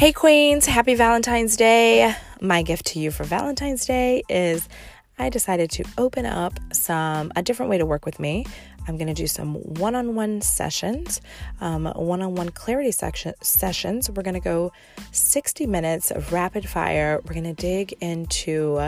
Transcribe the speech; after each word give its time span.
Hey, 0.00 0.12
Queens, 0.14 0.64
happy 0.64 0.94
Valentine's 0.94 1.58
Day. 1.58 2.16
My 2.40 2.62
gift 2.62 2.86
to 2.86 2.98
you 2.98 3.10
for 3.10 3.24
Valentine's 3.24 3.84
Day 3.84 4.22
is 4.30 4.66
I 5.18 5.28
decided 5.28 5.70
to 5.72 5.84
open 5.98 6.24
up 6.24 6.58
some 6.72 7.30
a 7.36 7.42
different 7.42 7.68
way 7.68 7.76
to 7.76 7.84
work 7.84 8.06
with 8.06 8.18
me. 8.18 8.46
I'm 8.88 8.96
going 8.96 9.08
to 9.08 9.12
do 9.12 9.26
some 9.26 9.56
one-on-one 9.56 10.40
sessions, 10.40 11.20
um, 11.60 11.84
one-on-one 11.84 12.48
clarity 12.48 12.92
section 12.92 13.34
sessions. 13.42 14.08
We're 14.08 14.22
going 14.22 14.32
to 14.32 14.40
go 14.40 14.72
60 15.12 15.66
minutes 15.66 16.10
of 16.10 16.32
rapid 16.32 16.66
fire. 16.66 17.20
We're 17.22 17.34
going 17.34 17.54
to 17.54 17.62
dig 17.62 17.92
into 18.00 18.80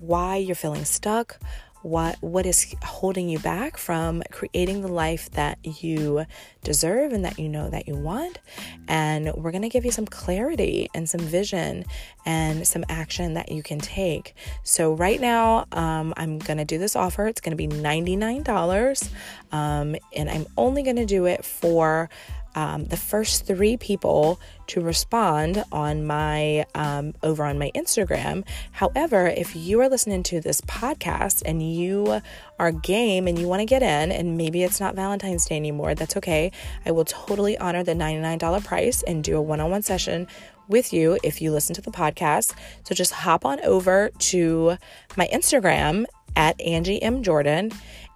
why 0.00 0.36
you're 0.36 0.56
feeling 0.56 0.86
stuck, 0.86 1.38
what 1.86 2.16
what 2.20 2.46
is 2.46 2.74
holding 2.82 3.28
you 3.28 3.38
back 3.38 3.76
from 3.76 4.20
creating 4.32 4.82
the 4.82 4.88
life 4.88 5.30
that 5.30 5.56
you 5.62 6.26
deserve 6.64 7.12
and 7.12 7.24
that 7.24 7.38
you 7.38 7.48
know 7.48 7.70
that 7.70 7.86
you 7.86 7.94
want? 7.94 8.40
And 8.88 9.32
we're 9.34 9.52
going 9.52 9.62
to 9.62 9.68
give 9.68 9.84
you 9.84 9.92
some 9.92 10.06
clarity 10.06 10.88
and 10.94 11.08
some 11.08 11.20
vision 11.20 11.84
and 12.24 12.66
some 12.66 12.84
action 12.88 13.34
that 13.34 13.52
you 13.52 13.62
can 13.62 13.78
take. 13.78 14.34
So 14.64 14.94
right 14.94 15.20
now 15.20 15.66
um, 15.70 16.12
i'm 16.16 16.38
going 16.38 16.58
to 16.58 16.64
do 16.64 16.78
this 16.78 16.96
offer. 16.96 17.26
It's 17.28 17.40
going 17.40 17.56
to 17.56 17.68
be 17.68 17.68
$99 17.68 19.10
um, 19.52 19.96
and 20.14 20.28
i'm 20.28 20.46
only 20.56 20.82
going 20.82 20.96
to 20.96 21.06
do 21.06 21.26
it 21.26 21.44
for 21.44 22.10
um, 22.56 22.86
the 22.86 22.96
first 22.96 23.46
three 23.46 23.76
people 23.76 24.40
to 24.68 24.80
respond 24.80 25.62
on 25.70 26.06
my 26.06 26.64
um, 26.74 27.14
over 27.22 27.44
on 27.44 27.58
my 27.58 27.70
Instagram. 27.74 28.44
However, 28.72 29.26
if 29.26 29.54
you 29.54 29.80
are 29.82 29.88
listening 29.88 30.22
to 30.24 30.40
this 30.40 30.62
podcast 30.62 31.42
and 31.44 31.62
you 31.62 32.22
are 32.58 32.72
game 32.72 33.28
and 33.28 33.38
you 33.38 33.46
want 33.46 33.60
to 33.60 33.66
get 33.66 33.82
in, 33.82 34.10
and 34.10 34.36
maybe 34.38 34.62
it's 34.62 34.80
not 34.80 34.94
Valentine's 34.94 35.44
Day 35.44 35.56
anymore, 35.56 35.94
that's 35.94 36.16
okay. 36.16 36.50
I 36.86 36.90
will 36.90 37.04
totally 37.04 37.58
honor 37.58 37.84
the 37.84 37.92
$99 37.92 38.64
price 38.64 39.02
and 39.02 39.22
do 39.22 39.36
a 39.36 39.42
one 39.42 39.60
on 39.60 39.70
one 39.70 39.82
session 39.82 40.26
with 40.66 40.92
you 40.92 41.18
if 41.22 41.42
you 41.42 41.52
listen 41.52 41.74
to 41.74 41.82
the 41.82 41.90
podcast. 41.90 42.54
So 42.84 42.94
just 42.94 43.12
hop 43.12 43.44
on 43.44 43.60
over 43.60 44.10
to 44.18 44.78
my 45.16 45.28
Instagram 45.32 46.06
at 46.34 46.60
Angie 46.60 47.02
M. 47.02 47.22
Jordan 47.22 47.70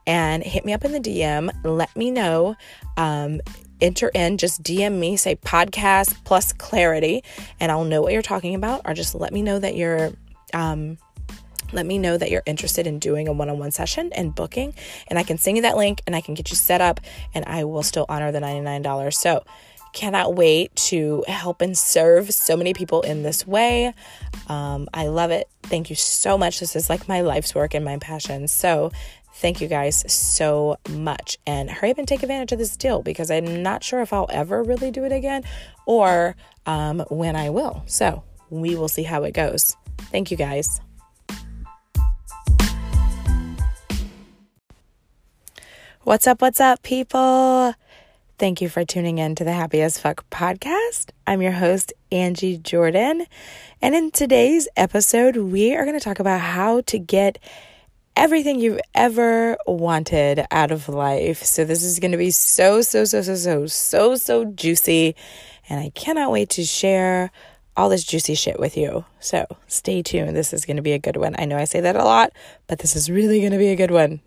and 0.06 0.42
hit 0.42 0.64
me 0.64 0.72
up 0.72 0.84
in 0.84 0.92
the 0.92 1.00
DM. 1.00 1.50
Let 1.62 1.94
me 1.94 2.10
know. 2.10 2.56
Um, 2.96 3.40
enter 3.80 4.10
in, 4.14 4.38
just 4.38 4.62
DM 4.62 4.98
me, 4.98 5.16
say 5.16 5.36
podcast 5.36 6.16
plus 6.24 6.52
clarity, 6.52 7.22
and 7.58 7.70
I'll 7.70 7.84
know 7.84 8.02
what 8.02 8.12
you're 8.12 8.22
talking 8.22 8.54
about, 8.54 8.82
or 8.84 8.94
just 8.94 9.14
let 9.14 9.32
me 9.32 9.42
know 9.42 9.58
that 9.58 9.76
you're 9.76 10.12
um, 10.52 10.98
let 11.72 11.86
me 11.86 11.98
know 11.98 12.16
that 12.16 12.30
you're 12.30 12.42
interested 12.46 12.86
in 12.86 12.98
doing 12.98 13.28
a 13.28 13.32
one-on-one 13.32 13.70
session 13.70 14.12
and 14.14 14.34
booking 14.34 14.74
and 15.06 15.20
i 15.20 15.22
can 15.22 15.38
send 15.38 15.56
you 15.56 15.62
that 15.62 15.76
link 15.76 16.02
and 16.04 16.16
i 16.16 16.20
can 16.20 16.34
get 16.34 16.50
you 16.50 16.56
set 16.56 16.80
up 16.80 16.98
and 17.32 17.44
i 17.44 17.62
will 17.62 17.84
still 17.84 18.06
honor 18.08 18.32
the 18.32 18.40
$99 18.40 19.14
so 19.14 19.44
cannot 19.92 20.34
wait 20.34 20.74
to 20.76 21.24
help 21.26 21.60
and 21.60 21.76
serve 21.76 22.32
so 22.32 22.56
many 22.56 22.72
people 22.72 23.02
in 23.02 23.22
this 23.22 23.46
way. 23.46 23.92
Um, 24.48 24.88
i 24.94 25.06
love 25.08 25.30
it. 25.30 25.48
Thank 25.62 25.90
you 25.90 25.96
so 25.96 26.38
much. 26.38 26.60
This 26.60 26.76
is 26.76 26.88
like 26.88 27.08
my 27.08 27.20
life's 27.20 27.54
work 27.54 27.74
and 27.74 27.84
my 27.84 27.98
passion. 27.98 28.48
So 28.48 28.92
Thank 29.40 29.62
you 29.62 29.68
guys 29.68 30.04
so 30.12 30.76
much. 30.90 31.38
And 31.46 31.70
hurry 31.70 31.92
up 31.92 31.98
and 31.98 32.06
take 32.06 32.22
advantage 32.22 32.52
of 32.52 32.58
this 32.58 32.76
deal 32.76 33.00
because 33.00 33.30
I'm 33.30 33.62
not 33.62 33.82
sure 33.82 34.02
if 34.02 34.12
I'll 34.12 34.28
ever 34.28 34.62
really 34.62 34.90
do 34.90 35.04
it 35.04 35.12
again 35.12 35.44
or 35.86 36.36
um, 36.66 37.00
when 37.08 37.36
I 37.36 37.48
will. 37.48 37.82
So 37.86 38.22
we 38.50 38.76
will 38.76 38.88
see 38.88 39.02
how 39.02 39.22
it 39.22 39.32
goes. 39.32 39.78
Thank 40.12 40.30
you 40.30 40.36
guys. 40.36 40.82
What's 46.02 46.26
up? 46.26 46.42
What's 46.42 46.60
up, 46.60 46.82
people? 46.82 47.74
Thank 48.38 48.60
you 48.60 48.68
for 48.68 48.84
tuning 48.84 49.16
in 49.16 49.34
to 49.36 49.44
the 49.44 49.52
Happy 49.52 49.80
as 49.80 49.98
Fuck 49.98 50.28
podcast. 50.28 51.12
I'm 51.26 51.40
your 51.40 51.52
host, 51.52 51.94
Angie 52.12 52.58
Jordan. 52.58 53.24
And 53.80 53.94
in 53.94 54.10
today's 54.10 54.68
episode, 54.76 55.36
we 55.36 55.74
are 55.74 55.86
going 55.86 55.98
to 55.98 56.04
talk 56.04 56.20
about 56.20 56.40
how 56.40 56.82
to 56.82 56.98
get 56.98 57.38
everything 58.16 58.60
you've 58.60 58.80
ever 58.94 59.56
wanted 59.66 60.46
out 60.50 60.70
of 60.70 60.88
life. 60.88 61.42
So 61.42 61.64
this 61.64 61.82
is 61.82 61.98
going 61.98 62.12
to 62.12 62.18
be 62.18 62.30
so, 62.30 62.82
so, 62.82 63.04
so, 63.04 63.22
so, 63.22 63.34
so, 63.34 63.66
so, 63.66 64.16
so 64.16 64.44
juicy. 64.44 65.16
And 65.68 65.80
I 65.80 65.90
cannot 65.90 66.30
wait 66.30 66.50
to 66.50 66.64
share 66.64 67.30
all 67.76 67.88
this 67.88 68.04
juicy 68.04 68.34
shit 68.34 68.58
with 68.58 68.76
you. 68.76 69.04
So 69.20 69.46
stay 69.68 70.02
tuned. 70.02 70.36
This 70.36 70.52
is 70.52 70.64
going 70.64 70.76
to 70.76 70.82
be 70.82 70.92
a 70.92 70.98
good 70.98 71.16
one. 71.16 71.34
I 71.38 71.44
know 71.44 71.56
I 71.56 71.64
say 71.64 71.80
that 71.80 71.96
a 71.96 72.04
lot, 72.04 72.32
but 72.66 72.80
this 72.80 72.96
is 72.96 73.10
really 73.10 73.40
going 73.40 73.52
to 73.52 73.58
be 73.58 73.68
a 73.68 73.76
good 73.76 73.90
one. 73.90 74.20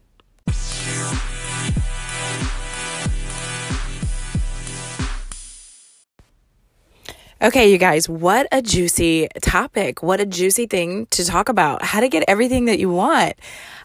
Okay, 7.43 7.69
you 7.73 7.77
guys, 7.77 8.07
what 8.07 8.47
a 8.53 8.61
juicy 8.61 9.27
topic. 9.41 10.01
What 10.01 10.21
a 10.21 10.25
juicy 10.25 10.65
thing 10.65 11.07
to 11.07 11.25
talk 11.25 11.49
about. 11.49 11.83
How 11.83 11.99
to 11.99 12.07
get 12.07 12.23
everything 12.25 12.63
that 12.65 12.79
you 12.79 12.89
want. 12.89 13.33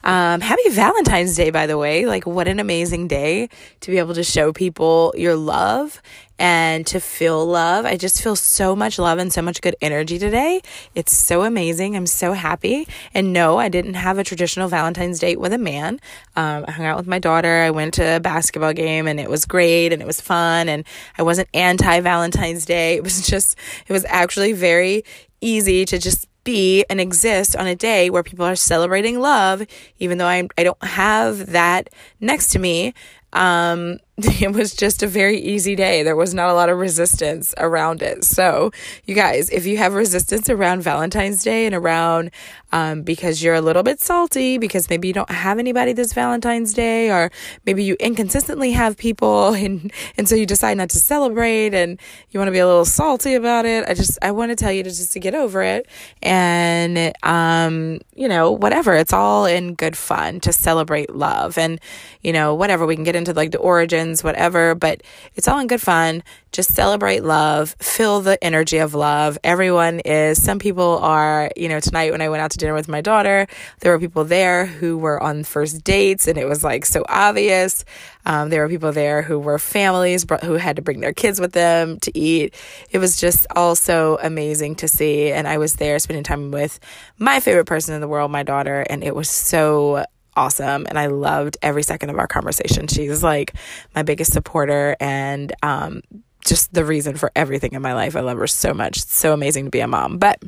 Um, 0.04 0.40
happy 0.40 0.68
Valentine's 0.70 1.34
Day, 1.34 1.50
by 1.50 1.66
the 1.66 1.76
way. 1.76 2.06
Like, 2.06 2.24
what 2.24 2.46
an 2.46 2.60
amazing 2.60 3.08
day 3.08 3.48
to 3.80 3.90
be 3.90 3.98
able 3.98 4.14
to 4.14 4.22
show 4.22 4.52
people 4.52 5.12
your 5.16 5.34
love 5.34 6.00
and 6.38 6.86
to 6.86 7.00
feel 7.00 7.44
love. 7.44 7.84
I 7.84 7.96
just 7.96 8.22
feel 8.22 8.36
so 8.36 8.76
much 8.76 8.98
love 8.98 9.18
and 9.18 9.32
so 9.32 9.42
much 9.42 9.60
good 9.60 9.74
energy 9.80 10.18
today. 10.18 10.62
It's 10.94 11.16
so 11.16 11.42
amazing. 11.42 11.96
I'm 11.96 12.06
so 12.06 12.32
happy. 12.32 12.86
And 13.12 13.32
no, 13.32 13.58
I 13.58 13.68
didn't 13.68 13.94
have 13.94 14.18
a 14.18 14.24
traditional 14.24 14.68
Valentine's 14.68 15.18
date 15.18 15.40
with 15.40 15.52
a 15.52 15.58
man. 15.58 16.00
Um, 16.36 16.64
I 16.68 16.70
hung 16.70 16.86
out 16.86 16.96
with 16.96 17.06
my 17.06 17.18
daughter. 17.18 17.62
I 17.62 17.70
went 17.70 17.94
to 17.94 18.16
a 18.16 18.20
basketball 18.20 18.72
game 18.72 19.08
and 19.08 19.18
it 19.18 19.28
was 19.28 19.44
great 19.44 19.92
and 19.92 20.00
it 20.00 20.06
was 20.06 20.20
fun. 20.20 20.68
And 20.68 20.84
I 21.16 21.22
wasn't 21.22 21.48
anti 21.54 22.00
Valentine's 22.00 22.64
Day. 22.64 22.78
It 22.98 23.04
was 23.04 23.24
just, 23.26 23.56
it 23.86 23.92
was 23.92 24.04
actually 24.08 24.52
very 24.52 25.04
easy 25.40 25.84
to 25.84 25.98
just 25.98 26.26
be 26.42 26.84
and 26.88 27.00
exist 27.00 27.54
on 27.54 27.66
a 27.66 27.76
day 27.76 28.10
where 28.10 28.22
people 28.22 28.44
are 28.44 28.56
celebrating 28.56 29.20
love, 29.20 29.66
even 29.98 30.18
though 30.18 30.26
I, 30.26 30.48
I 30.56 30.64
don't 30.64 30.82
have 30.82 31.52
that 31.52 31.90
next 32.20 32.48
to 32.52 32.58
me. 32.58 32.94
Um, 33.32 33.98
it 34.42 34.52
was 34.52 34.74
just 34.74 35.04
a 35.04 35.06
very 35.06 35.38
easy 35.38 35.76
day. 35.76 36.02
There 36.02 36.16
was 36.16 36.34
not 36.34 36.50
a 36.50 36.52
lot 36.52 36.68
of 36.68 36.76
resistance 36.76 37.54
around 37.56 38.02
it. 38.02 38.24
So, 38.24 38.72
you 39.04 39.14
guys, 39.14 39.48
if 39.50 39.64
you 39.64 39.76
have 39.78 39.94
resistance 39.94 40.50
around 40.50 40.82
Valentine's 40.82 41.44
Day 41.44 41.66
and 41.66 41.74
around 41.74 42.32
um, 42.72 43.02
because 43.02 43.42
you're 43.42 43.54
a 43.54 43.60
little 43.60 43.82
bit 43.82 44.00
salty 44.00 44.58
because 44.58 44.90
maybe 44.90 45.08
you 45.08 45.14
don't 45.14 45.30
have 45.30 45.58
anybody 45.58 45.92
this 45.92 46.12
Valentine's 46.12 46.74
Day, 46.74 47.10
or 47.10 47.30
maybe 47.64 47.82
you 47.82 47.96
inconsistently 47.98 48.72
have 48.72 48.96
people, 48.96 49.54
and 49.54 49.92
and 50.16 50.28
so 50.28 50.34
you 50.34 50.46
decide 50.46 50.76
not 50.76 50.90
to 50.90 50.98
celebrate, 50.98 51.74
and 51.74 52.00
you 52.30 52.40
want 52.40 52.48
to 52.48 52.52
be 52.52 52.58
a 52.58 52.66
little 52.66 52.84
salty 52.84 53.34
about 53.34 53.64
it. 53.64 53.88
I 53.88 53.94
just 53.94 54.18
I 54.20 54.32
want 54.32 54.50
to 54.50 54.56
tell 54.56 54.72
you 54.72 54.82
to 54.82 54.90
just 54.90 55.12
to 55.12 55.20
get 55.20 55.34
over 55.34 55.62
it, 55.62 55.86
and 56.22 57.12
um, 57.22 58.00
you 58.14 58.28
know, 58.28 58.50
whatever. 58.50 58.94
It's 58.94 59.12
all 59.12 59.46
in 59.46 59.74
good 59.74 59.96
fun 59.96 60.40
to 60.40 60.52
celebrate 60.52 61.14
love, 61.14 61.56
and 61.56 61.80
you 62.22 62.32
know, 62.32 62.54
whatever. 62.54 62.86
We 62.86 62.96
can 62.96 63.04
get 63.04 63.16
into 63.16 63.32
like 63.32 63.52
the 63.52 63.58
origin 64.08 64.28
whatever, 64.28 64.74
but 64.74 65.02
it's 65.34 65.48
all 65.48 65.58
in 65.58 65.66
good 65.66 65.80
fun. 65.80 66.22
Just 66.50 66.74
celebrate 66.74 67.24
love, 67.24 67.76
feel 67.78 68.22
the 68.22 68.42
energy 68.42 68.78
of 68.78 68.94
love. 68.94 69.36
Everyone 69.44 70.00
is, 70.00 70.42
some 70.42 70.58
people 70.58 70.98
are, 70.98 71.50
you 71.56 71.68
know, 71.68 71.78
tonight 71.78 72.10
when 72.10 72.22
I 72.22 72.30
went 72.30 72.42
out 72.42 72.50
to 72.52 72.58
dinner 72.58 72.74
with 72.74 72.88
my 72.88 73.02
daughter, 73.02 73.46
there 73.80 73.92
were 73.92 73.98
people 73.98 74.24
there 74.24 74.64
who 74.64 74.96
were 74.96 75.22
on 75.22 75.44
first 75.44 75.84
dates 75.84 76.26
and 76.26 76.38
it 76.38 76.46
was 76.46 76.64
like 76.64 76.86
so 76.86 77.04
obvious. 77.08 77.84
Um, 78.24 78.48
there 78.48 78.62
were 78.62 78.68
people 78.68 78.92
there 78.92 79.22
who 79.22 79.38
were 79.38 79.58
families 79.58 80.24
who 80.42 80.54
had 80.54 80.76
to 80.76 80.82
bring 80.82 81.00
their 81.00 81.12
kids 81.12 81.38
with 81.38 81.52
them 81.52 82.00
to 82.00 82.18
eat. 82.18 82.54
It 82.90 82.98
was 82.98 83.16
just 83.20 83.46
all 83.54 83.74
so 83.74 84.18
amazing 84.22 84.76
to 84.76 84.88
see. 84.88 85.30
And 85.30 85.46
I 85.46 85.58
was 85.58 85.74
there 85.74 85.98
spending 85.98 86.24
time 86.24 86.50
with 86.50 86.80
my 87.18 87.40
favorite 87.40 87.66
person 87.66 87.94
in 87.94 88.00
the 88.00 88.08
world, 88.08 88.30
my 88.30 88.42
daughter, 88.42 88.86
and 88.88 89.04
it 89.04 89.14
was 89.14 89.28
so 89.28 90.04
awesome 90.38 90.86
and 90.88 90.96
I 90.96 91.08
loved 91.08 91.58
every 91.60 91.82
second 91.82 92.10
of 92.10 92.18
our 92.18 92.28
conversation. 92.28 92.86
She's 92.86 93.22
like 93.22 93.54
my 93.94 94.04
biggest 94.04 94.32
supporter 94.32 94.96
and 95.00 95.52
um, 95.64 96.02
just 96.46 96.72
the 96.72 96.84
reason 96.84 97.16
for 97.16 97.32
everything 97.34 97.72
in 97.72 97.82
my 97.82 97.92
life. 97.92 98.14
I 98.14 98.20
love 98.20 98.38
her 98.38 98.46
so 98.46 98.72
much. 98.72 98.98
It's 98.98 99.14
so 99.14 99.32
amazing 99.32 99.64
to 99.64 99.70
be 99.70 99.80
a 99.80 99.88
mom. 99.88 100.18
But 100.18 100.40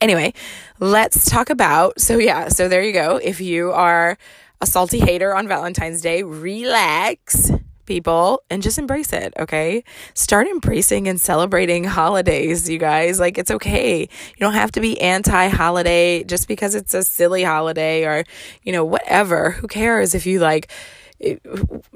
anyway, 0.00 0.32
let's 0.78 1.28
talk 1.28 1.50
about 1.50 2.00
so 2.00 2.16
yeah, 2.18 2.48
so 2.48 2.68
there 2.68 2.82
you 2.82 2.92
go. 2.92 3.16
If 3.16 3.40
you 3.40 3.72
are 3.72 4.16
a 4.60 4.66
salty 4.66 5.00
hater 5.00 5.34
on 5.34 5.48
Valentine's 5.48 6.00
Day, 6.00 6.22
relax 6.22 7.50
people 7.86 8.42
and 8.50 8.62
just 8.62 8.78
embrace 8.78 9.12
it, 9.12 9.32
okay? 9.38 9.84
Start 10.14 10.46
embracing 10.46 11.08
and 11.08 11.20
celebrating 11.20 11.84
holidays, 11.84 12.68
you 12.68 12.78
guys. 12.78 13.20
Like, 13.20 13.38
it's 13.38 13.50
okay. 13.50 14.00
You 14.00 14.40
don't 14.40 14.54
have 14.54 14.72
to 14.72 14.80
be 14.80 15.00
anti 15.00 15.48
holiday 15.48 16.24
just 16.24 16.48
because 16.48 16.74
it's 16.74 16.94
a 16.94 17.02
silly 17.02 17.42
holiday 17.42 18.04
or, 18.04 18.24
you 18.62 18.72
know, 18.72 18.84
whatever. 18.84 19.50
Who 19.50 19.68
cares 19.68 20.14
if 20.14 20.26
you 20.26 20.38
like, 20.38 20.70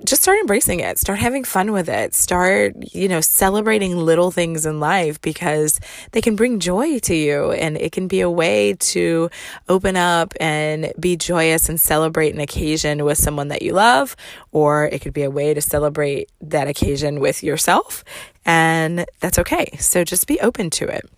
just 0.04 0.22
start 0.22 0.38
embracing 0.38 0.80
it. 0.80 0.98
Start 0.98 1.18
having 1.18 1.44
fun 1.44 1.72
with 1.72 1.88
it. 1.88 2.14
Start, 2.14 2.74
you 2.94 3.08
know, 3.08 3.20
celebrating 3.20 3.96
little 3.96 4.30
things 4.30 4.66
in 4.66 4.78
life 4.78 5.20
because 5.20 5.80
they 6.12 6.20
can 6.20 6.36
bring 6.36 6.60
joy 6.60 6.98
to 7.00 7.14
you 7.14 7.52
and 7.52 7.76
it 7.76 7.92
can 7.92 8.06
be 8.06 8.20
a 8.20 8.30
way 8.30 8.74
to 8.74 9.28
open 9.68 9.96
up 9.96 10.32
and 10.40 10.92
be 10.98 11.16
joyous 11.16 11.68
and 11.68 11.80
celebrate 11.80 12.34
an 12.34 12.40
occasion 12.40 13.04
with 13.04 13.18
someone 13.18 13.48
that 13.48 13.62
you 13.62 13.72
love, 13.72 14.16
or 14.52 14.86
it 14.86 15.00
could 15.00 15.14
be 15.14 15.24
a 15.24 15.30
way 15.30 15.54
to 15.54 15.60
celebrate 15.60 16.30
that 16.40 16.68
occasion 16.68 17.20
with 17.20 17.42
yourself. 17.42 18.04
And 18.44 19.06
that's 19.20 19.38
okay. 19.40 19.76
So 19.78 20.04
just 20.04 20.26
be 20.26 20.38
open 20.40 20.70
to 20.70 20.86
it. 20.86 21.08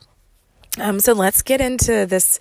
Um, 0.78 1.00
so 1.00 1.12
let's 1.12 1.42
get 1.42 1.60
into 1.60 2.06
this 2.06 2.38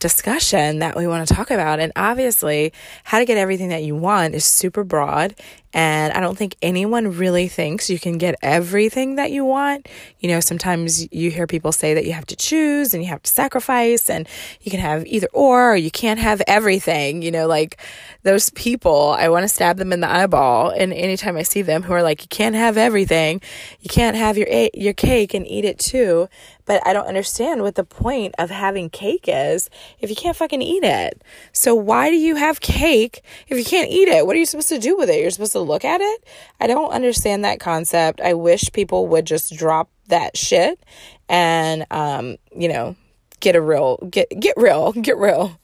discussion 0.00 0.80
that 0.80 0.96
we 0.96 1.06
want 1.06 1.26
to 1.28 1.34
talk 1.34 1.50
about. 1.50 1.78
And 1.78 1.92
obviously, 1.94 2.72
how 3.04 3.18
to 3.18 3.24
get 3.24 3.38
everything 3.38 3.68
that 3.68 3.84
you 3.84 3.94
want 3.94 4.34
is 4.34 4.44
super 4.44 4.82
broad. 4.82 5.36
And 5.72 6.12
I 6.12 6.20
don't 6.20 6.36
think 6.36 6.56
anyone 6.62 7.16
really 7.16 7.46
thinks 7.46 7.88
you 7.88 8.00
can 8.00 8.18
get 8.18 8.34
everything 8.42 9.14
that 9.14 9.30
you 9.30 9.44
want. 9.44 9.88
You 10.18 10.28
know, 10.30 10.40
sometimes 10.40 11.06
you 11.12 11.30
hear 11.30 11.46
people 11.46 11.70
say 11.70 11.94
that 11.94 12.04
you 12.04 12.12
have 12.12 12.26
to 12.26 12.36
choose 12.36 12.92
and 12.92 13.02
you 13.02 13.08
have 13.08 13.22
to 13.22 13.30
sacrifice 13.30 14.10
and 14.10 14.28
you 14.62 14.70
can 14.72 14.80
have 14.80 15.06
either 15.06 15.28
or, 15.32 15.72
or 15.72 15.76
you 15.76 15.90
can't 15.90 16.18
have 16.18 16.42
everything. 16.48 17.22
You 17.22 17.30
know, 17.30 17.46
like 17.46 17.80
those 18.24 18.50
people, 18.50 19.14
I 19.16 19.28
want 19.28 19.44
to 19.44 19.48
stab 19.48 19.76
them 19.76 19.92
in 19.92 20.00
the 20.00 20.10
eyeball. 20.10 20.70
And 20.70 20.92
anytime 20.92 21.36
I 21.36 21.44
see 21.44 21.62
them 21.62 21.84
who 21.84 21.92
are 21.92 22.02
like, 22.02 22.22
you 22.22 22.28
can't 22.28 22.56
have 22.56 22.76
everything, 22.76 23.40
you 23.80 23.88
can't 23.88 24.16
have 24.16 24.36
your, 24.36 24.48
your 24.74 24.94
cake 24.94 25.34
and 25.34 25.46
eat 25.46 25.64
it 25.64 25.78
too. 25.78 26.28
But 26.64 26.86
I 26.86 26.92
don't 26.92 27.06
understand 27.06 27.62
what 27.62 27.74
the 27.76 27.84
point 27.84 28.34
of 28.38 28.50
having 28.50 28.90
cake 28.90 29.24
is 29.26 29.70
if 29.98 30.10
you 30.10 30.16
can't 30.16 30.36
fucking 30.36 30.62
eat 30.62 30.84
it. 30.84 31.22
So 31.52 31.74
why 31.74 32.10
do 32.10 32.16
you 32.16 32.36
have 32.36 32.60
cake 32.60 33.22
if 33.48 33.58
you 33.58 33.64
can't 33.64 33.90
eat 33.90 34.08
it? 34.08 34.26
What 34.26 34.36
are 34.36 34.38
you 34.38 34.46
supposed 34.46 34.68
to 34.68 34.78
do 34.78 34.96
with 34.96 35.10
it? 35.10 35.20
You're 35.20 35.30
supposed 35.30 35.52
to 35.52 35.60
look 35.60 35.84
at 35.84 36.00
it? 36.00 36.24
I 36.60 36.66
don't 36.66 36.90
understand 36.92 37.44
that 37.44 37.60
concept. 37.60 38.20
I 38.20 38.34
wish 38.34 38.72
people 38.72 39.06
would 39.08 39.26
just 39.26 39.56
drop 39.56 39.90
that 40.08 40.36
shit 40.36 40.84
and 41.28 41.86
um, 41.90 42.36
you 42.54 42.68
know, 42.68 42.96
get 43.40 43.56
a 43.56 43.60
real 43.60 43.96
get 44.10 44.28
get 44.38 44.56
real, 44.56 44.92
get 45.00 45.16
real. 45.16 45.58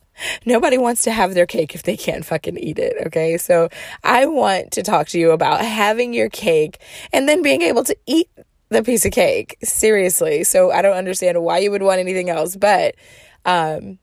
Nobody 0.47 0.79
wants 0.79 1.03
to 1.03 1.11
have 1.11 1.35
their 1.35 1.45
cake 1.45 1.75
if 1.75 1.83
they 1.83 1.97
can't 1.97 2.25
fucking 2.25 2.57
eat 2.57 2.79
it, 2.79 2.95
okay? 3.09 3.37
So 3.37 3.69
I 4.03 4.25
want 4.25 4.71
to 4.73 4.83
talk 4.83 5.09
to 5.09 5.19
you 5.19 5.33
about 5.33 5.61
having 5.61 6.15
your 6.15 6.31
cake 6.31 6.79
and 7.13 7.29
then 7.29 7.43
being 7.43 7.61
able 7.61 7.85
to 7.85 7.95
eat 8.07 8.31
the 8.71 8.83
piece 8.83 9.05
of 9.05 9.13
cake. 9.13 9.59
Seriously. 9.63 10.43
So 10.45 10.71
I 10.71 10.81
don't 10.81 10.97
understand 10.97 11.43
why 11.43 11.59
you 11.59 11.71
would 11.71 11.83
want 11.83 12.01
anything 12.01 12.31
else, 12.31 12.57
but 12.57 12.95
um 13.45 13.99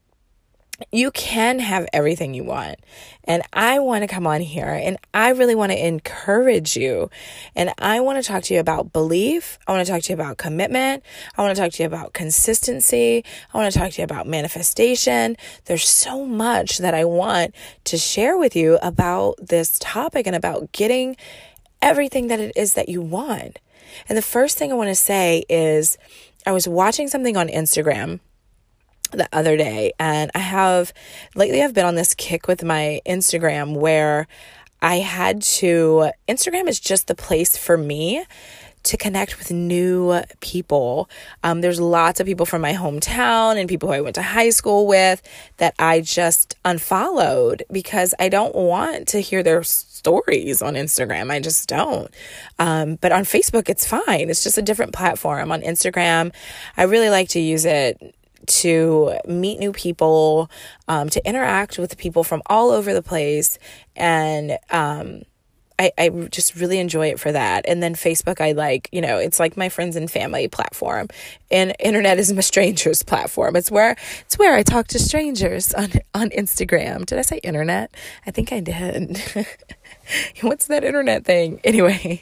you 0.92 1.12
can 1.12 1.60
have 1.60 1.88
everything 1.94 2.34
you 2.34 2.44
want. 2.44 2.80
And 3.26 3.44
I 3.54 3.80
want 3.80 4.04
to 4.04 4.08
come 4.08 4.28
on 4.28 4.42
here 4.42 4.68
and 4.68 4.98
I 5.14 5.30
really 5.30 5.56
want 5.56 5.72
to 5.72 5.88
encourage 5.88 6.76
you. 6.76 7.10
And 7.56 7.74
I 7.78 8.02
want 8.02 8.22
to 8.22 8.28
talk 8.28 8.44
to 8.44 8.54
you 8.54 8.60
about 8.60 8.92
belief. 8.92 9.60
I 9.68 9.72
want 9.72 9.86
to 9.86 9.92
talk 9.92 10.02
to 10.04 10.10
you 10.10 10.16
about 10.16 10.38
commitment. 10.38 11.04
I 11.38 11.42
want 11.42 11.56
to 11.56 11.62
talk 11.62 11.72
to 11.74 11.84
you 11.84 11.88
about 11.88 12.14
consistency. 12.14 13.24
I 13.54 13.58
want 13.58 13.72
to 13.72 13.80
talk 13.80 13.92
to 13.92 14.02
you 14.02 14.04
about 14.04 14.28
manifestation. 14.28 15.38
There's 15.66 15.88
so 15.88 16.26
much 16.26 16.80
that 16.80 16.94
I 16.94 17.06
want 17.06 17.56
to 17.86 17.98
share 17.98 18.38
with 18.38 18.56
you 18.56 18.78
about 18.82 19.36
this 19.42 19.78
topic 19.80 20.28
and 20.28 20.36
about 20.36 20.72
getting 20.72 21.16
everything 21.82 22.28
that 22.28 22.40
it 22.40 22.54
is 22.56 22.74
that 22.74 22.90
you 22.90 23.02
want. 23.02 23.60
And 24.10 24.18
the 24.18 24.22
first 24.22 24.58
thing 24.58 24.72
I 24.72 24.76
want 24.76 24.90
to 24.90 24.96
say 24.96 25.44
is 25.50 25.98
I 26.46 26.52
was 26.52 26.68
watching 26.68 27.08
something 27.08 27.38
on 27.38 27.48
Instagram 27.48 28.20
the 29.18 29.30
other 29.32 29.58
day 29.58 29.94
and 30.00 30.32
I 30.36 30.40
have 30.40 30.94
lately 31.36 31.62
I've 31.62 31.74
been 31.74 31.86
on 31.86 31.96
this 31.96 32.14
kick 32.14 32.48
with 32.48 32.64
my 32.64 33.02
Instagram 33.06 33.76
where 33.76 34.28
I 34.82 34.98
had 34.98 35.42
to 35.44 36.12
Instagram 36.28 36.68
is 36.68 36.80
just 36.80 37.08
the 37.08 37.16
place 37.16 37.56
for 37.56 37.78
me 37.78 38.26
to 38.84 38.98
connect 38.98 39.40
with 39.40 39.50
new 39.50 40.22
people. 40.42 41.10
Um, 41.42 41.62
there's 41.62 41.80
lots 41.80 42.20
of 42.20 42.28
people 42.28 42.46
from 42.46 42.62
my 42.62 42.74
hometown 42.74 43.58
and 43.58 43.70
people 43.70 43.90
who 43.90 43.96
I 43.96 44.02
went 44.02 44.16
to 44.16 44.22
high 44.22 44.50
school 44.50 44.88
with 44.88 45.22
that 45.58 45.74
I 45.80 46.02
just 46.02 46.56
unfollowed 46.66 47.64
because 47.72 48.14
I 48.20 48.30
don't 48.30 48.54
want 48.54 49.08
to 49.10 49.20
hear 49.22 49.42
their 49.42 49.64
stories 49.64 50.62
on 50.62 50.74
Instagram. 50.74 51.32
I 51.32 51.40
just 51.40 51.70
don't. 51.70 52.14
Um, 52.60 52.96
but 52.96 53.14
on 53.14 53.24
Facebook, 53.24 53.70
it's 53.70 53.88
fine. 53.88 54.30
It's 54.30 54.44
just 54.44 54.58
a 54.58 54.62
different 54.62 54.94
platform. 54.94 55.52
On 55.52 55.62
Instagram, 55.62 56.34
I 56.76 56.84
really 56.84 57.10
like 57.10 57.30
to 57.30 57.40
use 57.40 57.64
it 57.64 58.14
to 58.48 59.18
meet 59.28 59.60
new 59.60 59.72
people, 59.72 60.50
um, 60.88 61.10
to 61.10 61.26
interact 61.28 61.78
with 61.78 61.98
people 61.98 62.24
from 62.24 62.42
all 62.48 62.72
over 62.72 62.94
the 62.94 63.04
place. 63.04 63.58
And 63.96 64.58
um, 64.70 65.24
I, 65.80 65.92
I 65.98 66.10
just 66.32 66.56
really 66.56 66.80
enjoy 66.80 67.08
it 67.08 67.20
for 67.20 67.32
that. 67.32 67.66
And 67.68 67.82
then 67.82 67.96
Facebook, 67.96 68.40
I 68.40 68.52
like, 68.52 68.90
you 68.92 69.02
know, 69.02 69.18
it's 69.18 69.40
like 69.40 69.58
my 69.58 69.70
friends 69.70 69.96
and 69.96 70.10
family 70.10 70.48
platform. 70.48 71.08
And 71.52 71.76
internet 71.80 72.20
is 72.20 72.32
my 72.32 72.42
strangers 72.54 73.04
platform. 73.04 73.56
It's 73.56 73.72
where 73.72 73.96
it's 74.22 74.38
where 74.38 74.56
I 74.56 74.64
talk 74.64 74.88
to 74.90 75.00
strangers 75.00 75.74
on 75.74 75.92
on 76.14 76.30
Instagram. 76.30 77.06
Did 77.06 77.18
I 77.18 77.24
say 77.24 77.38
internet? 77.38 77.94
I 78.26 78.32
think 78.32 78.54
I 78.54 78.60
did. 78.60 79.22
What's 80.42 80.68
that 80.68 80.84
internet 80.84 81.26
thing? 81.26 81.60
Anyway, 81.74 82.22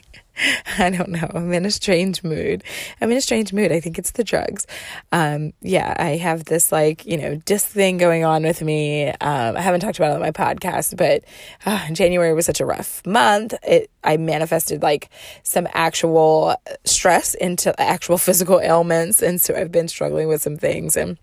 I 0.78 0.88
don't 0.90 1.10
know. 1.10 1.30
I'm 1.34 1.52
in 1.52 1.66
a 1.66 1.70
strange 1.70 2.24
mood. 2.24 2.64
I'm 3.00 3.10
in 3.10 3.18
a 3.18 3.20
strange 3.20 3.52
mood. 3.52 3.70
I 3.70 3.80
think 3.80 3.98
it's 3.98 4.12
the 4.12 4.24
drugs. 4.24 4.66
Um, 5.10 5.52
yeah, 5.60 5.94
I 5.98 6.16
have 6.16 6.44
this 6.46 6.72
like, 6.72 7.04
you 7.04 7.18
know, 7.18 7.36
disc 7.36 7.66
thing 7.66 7.98
going 7.98 8.24
on 8.24 8.42
with 8.44 8.62
me. 8.62 9.08
Um, 9.08 9.56
I 9.56 9.60
haven't 9.60 9.80
talked 9.80 9.98
about 9.98 10.12
it 10.12 10.14
on 10.14 10.20
my 10.20 10.30
podcast, 10.30 10.96
but 10.96 11.24
uh, 11.66 11.90
January 11.92 12.32
was 12.32 12.46
such 12.46 12.60
a 12.60 12.66
rough 12.66 13.04
month. 13.04 13.52
It, 13.62 13.90
I 14.02 14.16
manifested 14.16 14.82
like 14.82 15.10
some 15.42 15.68
actual 15.74 16.56
stress 16.84 17.34
into 17.34 17.78
actual 17.78 18.16
physical 18.16 18.58
ailments. 18.60 19.20
And 19.20 19.40
so 19.40 19.54
I've 19.54 19.72
been 19.72 19.88
struggling 19.88 20.28
with 20.28 20.40
some 20.40 20.56
things. 20.56 20.96
And 20.96 21.18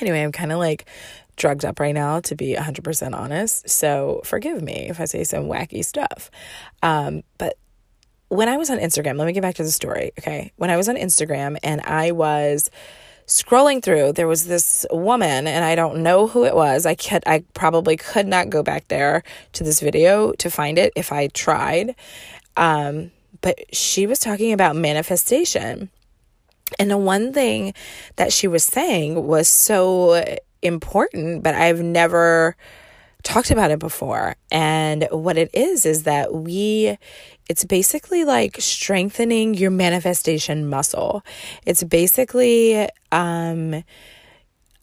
anyway, 0.00 0.22
I'm 0.22 0.32
kind 0.32 0.52
of 0.52 0.58
like 0.58 0.86
drugged 1.38 1.64
up 1.64 1.80
right 1.80 1.94
now, 1.94 2.20
to 2.20 2.34
be 2.34 2.54
100% 2.54 3.14
honest. 3.14 3.68
So 3.68 4.20
forgive 4.24 4.62
me 4.62 4.88
if 4.90 5.00
I 5.00 5.06
say 5.06 5.24
some 5.24 5.44
wacky 5.44 5.84
stuff. 5.84 6.30
Um, 6.82 7.22
but 7.38 7.56
when 8.28 8.48
I 8.48 8.58
was 8.58 8.68
on 8.68 8.78
Instagram, 8.78 9.16
let 9.16 9.26
me 9.26 9.32
get 9.32 9.42
back 9.42 9.54
to 9.54 9.62
the 9.62 9.70
story. 9.70 10.12
Okay. 10.18 10.52
When 10.56 10.70
I 10.70 10.76
was 10.76 10.88
on 10.88 10.96
Instagram 10.96 11.56
and 11.62 11.80
I 11.80 12.12
was 12.12 12.70
scrolling 13.26 13.82
through, 13.82 14.12
there 14.12 14.26
was 14.26 14.46
this 14.46 14.84
woman, 14.90 15.46
and 15.46 15.64
I 15.64 15.74
don't 15.74 16.02
know 16.02 16.26
who 16.26 16.44
it 16.44 16.54
was. 16.54 16.86
I 16.86 16.94
could, 16.94 17.22
I 17.26 17.44
probably 17.54 17.96
could 17.96 18.26
not 18.26 18.50
go 18.50 18.62
back 18.62 18.88
there 18.88 19.22
to 19.52 19.64
this 19.64 19.80
video 19.80 20.32
to 20.32 20.50
find 20.50 20.78
it 20.78 20.92
if 20.96 21.12
I 21.12 21.28
tried. 21.28 21.94
Um, 22.56 23.12
but 23.40 23.74
she 23.74 24.06
was 24.06 24.18
talking 24.18 24.52
about 24.52 24.76
manifestation. 24.76 25.90
And 26.78 26.90
the 26.90 26.98
one 26.98 27.32
thing 27.32 27.72
that 28.16 28.32
she 28.32 28.48
was 28.48 28.64
saying 28.64 29.26
was 29.26 29.48
so 29.48 30.22
important, 30.62 31.42
but 31.42 31.54
I've 31.54 31.80
never 31.80 32.56
talked 33.22 33.50
about 33.50 33.70
it 33.70 33.78
before. 33.78 34.36
And 34.50 35.06
what 35.10 35.36
it 35.36 35.50
is, 35.52 35.84
is 35.84 36.04
that 36.04 36.32
we, 36.32 36.96
it's 37.48 37.64
basically 37.64 38.24
like 38.24 38.56
strengthening 38.60 39.54
your 39.54 39.70
manifestation 39.70 40.68
muscle. 40.68 41.24
It's 41.66 41.82
basically, 41.82 42.88
um, 43.10 43.84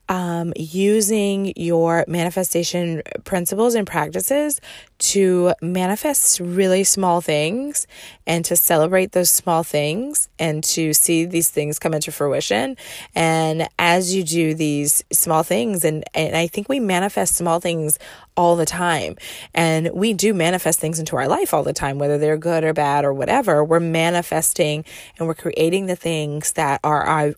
um, 0.10 0.54
using 0.56 1.54
your 1.56 2.06
manifestation 2.08 3.02
principles 3.24 3.76
and 3.76 3.88
practices 3.88 4.62
to 4.98 5.54
manifest 5.62 6.40
really 6.40 6.84
small 6.84 7.22
things 7.22 7.88
and 8.28 8.46
to 8.46 8.56
celebrate 8.56 9.12
those 9.12 9.30
small 9.30 9.64
things 9.64 10.30
and 10.40 10.64
to 10.64 10.94
see 10.94 11.26
these 11.26 11.50
things 11.50 11.80
come 11.80 11.94
into 11.94 12.12
fruition. 12.12 12.78
And 13.14 13.68
as 13.80 14.16
you 14.16 14.24
do 14.24 14.54
these 14.54 15.04
small 15.12 15.44
things, 15.44 15.84
and, 15.84 16.04
and 16.14 16.36
I 16.36 16.48
think 16.48 16.70
we 16.70 16.80
manifest 16.80 17.36
small 17.36 17.60
things 17.60 18.00
all 18.38 18.56
the 18.56 18.66
time. 18.66 19.16
And 19.54 19.90
we 19.94 20.14
do 20.14 20.34
manifest 20.34 20.80
things 20.80 21.00
into 21.00 21.16
our 21.16 21.28
life 21.28 21.54
all 21.54 21.64
the 21.64 21.74
time, 21.74 21.98
whether 21.98 22.18
they're 22.18 22.38
good 22.38 22.64
or 22.64 22.74
bad 22.74 23.06
or 23.06 23.14
whatever. 23.14 23.64
We're 23.64 23.80
manifesting 23.80 24.86
and 25.18 25.28
we're 25.28 25.36
creating 25.36 25.88
the 25.88 25.96
things 25.96 26.54
that 26.54 26.80
are 26.84 27.04
our 27.04 27.34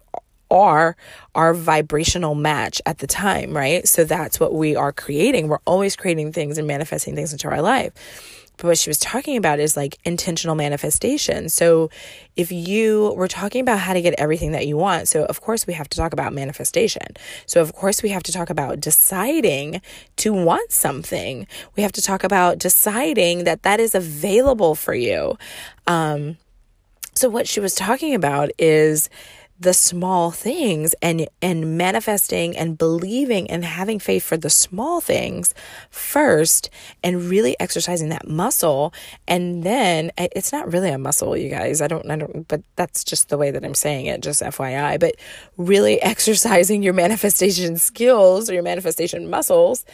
are 0.50 0.96
our 1.36 1.54
vibrational 1.54 2.36
match 2.36 2.82
at 2.86 3.00
the 3.00 3.08
time, 3.08 3.56
right? 3.56 3.88
So 3.88 4.04
that's 4.04 4.40
what 4.40 4.54
we 4.54 4.76
are 4.76 4.92
creating. 4.92 5.48
We're 5.48 5.60
always 5.66 5.96
creating 5.96 6.32
things 6.34 6.58
and 6.58 6.68
manifesting 6.68 7.16
things 7.16 7.32
into 7.32 7.50
our 7.50 7.62
life. 7.62 7.94
But 8.58 8.68
what 8.68 8.78
she 8.78 8.90
was 8.90 8.98
talking 8.98 9.38
about 9.38 9.60
is 9.60 9.78
like 9.78 9.98
intentional 10.04 10.56
manifestation. 10.56 11.50
So 11.50 11.90
if 12.36 12.52
you 12.52 13.14
were 13.16 13.28
talking 13.28 13.62
about 13.62 13.80
how 13.80 13.94
to 13.94 14.02
get 14.02 14.16
everything 14.18 14.52
that 14.54 14.66
you 14.66 14.78
want, 14.78 15.08
so 15.08 15.26
of 15.26 15.42
course 15.42 15.68
we 15.68 15.74
have 15.74 15.88
to 15.90 15.98
talk 15.98 16.12
about 16.12 16.34
manifestation. 16.34 17.06
So 17.46 17.62
of 17.62 17.74
course 17.74 18.02
we 18.02 18.10
have 18.10 18.24
to 18.24 18.32
talk 18.32 18.50
about 18.50 18.80
deciding 18.80 19.82
to 20.18 20.34
want 20.34 20.72
something. 20.72 21.48
We 21.76 21.84
have 21.84 21.92
to 21.94 22.02
talk 22.02 22.24
about 22.24 22.58
deciding 22.58 23.44
that 23.44 23.62
that 23.62 23.80
is 23.80 23.94
available 23.94 24.74
for 24.74 24.96
you. 24.96 25.38
Um, 25.86 26.38
so 27.14 27.30
what 27.30 27.48
she 27.48 27.60
was 27.60 27.76
talking 27.76 28.14
about 28.16 28.50
is 28.58 29.10
the 29.60 29.74
small 29.74 30.30
things 30.32 30.94
and 31.02 31.28
and 31.42 31.78
manifesting 31.78 32.56
and 32.56 32.78
believing 32.78 33.50
and 33.50 33.66
having 33.66 34.00
faith 34.00 34.24
for 34.24 34.38
the 34.38 34.50
small 34.50 35.02
things 35.02 35.56
first 35.90 36.70
and 37.04 37.24
really 37.24 37.60
exercising 37.60 38.10
that 38.10 38.28
muscle. 38.28 38.94
And 39.28 39.64
then 39.64 40.12
it's 40.18 40.52
not 40.52 40.72
really 40.72 40.90
a 40.90 40.98
muscle 40.98 41.36
you 41.36 41.50
guys. 41.50 41.82
I 41.82 41.88
don't 41.88 42.10
I 42.10 42.18
don't 42.18 42.48
but 42.48 42.62
that's 42.76 43.04
just 43.04 43.30
the 43.30 43.38
way 43.38 43.50
that 43.52 43.66
I'm 43.66 43.74
saying 43.74 44.06
it 44.06 44.22
just 44.22 44.42
FYI 44.42 45.00
but 45.00 45.16
really 45.58 46.02
exercising 46.08 46.84
your 46.84 46.94
manifestation 46.94 47.78
skills 47.78 48.50
or 48.50 48.54
your 48.54 48.64
manifestation 48.64 49.30
muscles 49.30 49.86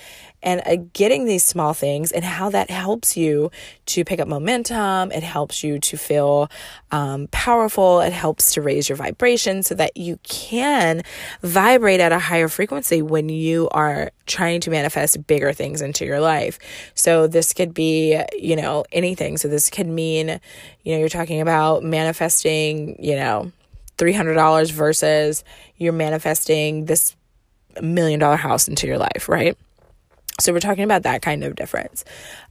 and 0.43 0.61
uh, 0.65 0.75
getting 0.93 1.25
these 1.25 1.43
small 1.43 1.73
things 1.73 2.11
and 2.11 2.23
how 2.23 2.49
that 2.49 2.69
helps 2.69 3.17
you 3.17 3.49
to 3.87 4.05
pick 4.05 4.19
up 4.19 4.27
momentum. 4.27 5.11
It 5.11 5.23
helps 5.23 5.63
you 5.63 5.79
to 5.79 5.97
feel 5.97 6.51
um, 6.91 7.27
powerful. 7.31 8.01
It 8.01 8.13
helps 8.13 8.53
to 8.53 8.61
raise 8.61 8.89
your 8.89 8.97
vibration 8.97 9.63
so 9.63 9.73
that 9.75 9.97
you 9.97 10.19
can 10.23 11.01
vibrate 11.41 11.99
at 11.99 12.11
a 12.11 12.19
higher 12.19 12.49
frequency 12.49 13.01
when 13.01 13.29
you 13.29 13.69
are 13.69 14.11
trying 14.25 14.61
to 14.61 14.69
manifest 14.69 15.25
bigger 15.25 15.53
things 15.53 15.81
into 15.81 16.05
your 16.05 16.19
life. 16.19 16.59
So 16.93 17.27
this 17.27 17.53
could 17.53 17.73
be, 17.73 18.21
you 18.37 18.55
know, 18.55 18.85
anything. 18.91 19.37
So 19.37 19.47
this 19.47 19.69
could 19.69 19.87
mean, 19.87 20.39
you 20.83 20.93
know, 20.93 20.99
you're 20.99 21.09
talking 21.09 21.41
about 21.41 21.83
manifesting, 21.83 23.01
you 23.03 23.15
know, 23.15 23.51
$300 23.97 24.71
versus 24.71 25.43
you're 25.77 25.93
manifesting 25.93 26.85
this 26.85 27.15
million 27.81 28.19
dollar 28.19 28.35
house 28.35 28.67
into 28.67 28.87
your 28.87 28.97
life, 28.97 29.27
right? 29.27 29.57
So 30.39 30.51
we're 30.51 30.59
talking 30.59 30.83
about 30.83 31.03
that 31.03 31.21
kind 31.21 31.43
of 31.43 31.55
difference. 31.55 32.03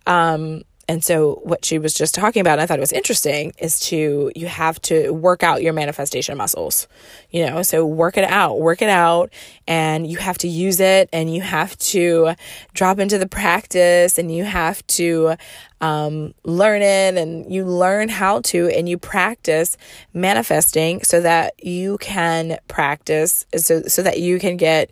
Um, 0.06 0.62
and 0.88 1.02
so 1.04 1.40
what 1.44 1.64
she 1.64 1.78
was 1.78 1.94
just 1.94 2.14
talking 2.14 2.40
about, 2.40 2.54
and 2.54 2.62
I 2.62 2.66
thought 2.66 2.78
it 2.78 2.80
was 2.80 2.92
interesting, 2.92 3.52
is 3.58 3.78
to 3.88 4.32
you 4.34 4.46
have 4.46 4.80
to 4.82 5.10
work 5.12 5.42
out 5.42 5.62
your 5.62 5.72
manifestation 5.72 6.36
muscles. 6.36 6.88
You 7.30 7.46
know, 7.46 7.62
so 7.62 7.86
work 7.86 8.16
it 8.16 8.24
out, 8.24 8.60
work 8.60 8.82
it 8.82 8.88
out, 8.88 9.32
and 9.68 10.06
you 10.06 10.18
have 10.18 10.38
to 10.38 10.48
use 10.48 10.80
it 10.80 11.08
and 11.12 11.32
you 11.32 11.40
have 11.40 11.78
to 11.78 12.34
drop 12.74 12.98
into 12.98 13.16
the 13.16 13.28
practice 13.28 14.18
and 14.18 14.34
you 14.34 14.44
have 14.44 14.84
to 14.88 15.36
um, 15.80 16.34
learn 16.44 16.82
it 16.82 17.16
and 17.16 17.50
you 17.52 17.64
learn 17.64 18.08
how 18.08 18.40
to 18.40 18.68
and 18.68 18.88
you 18.88 18.98
practice 18.98 19.76
manifesting 20.12 21.02
so 21.02 21.20
that 21.20 21.64
you 21.64 21.96
can 21.98 22.58
practice 22.66 23.46
so 23.56 23.82
so 23.82 24.02
that 24.02 24.20
you 24.20 24.38
can 24.38 24.56
get 24.56 24.90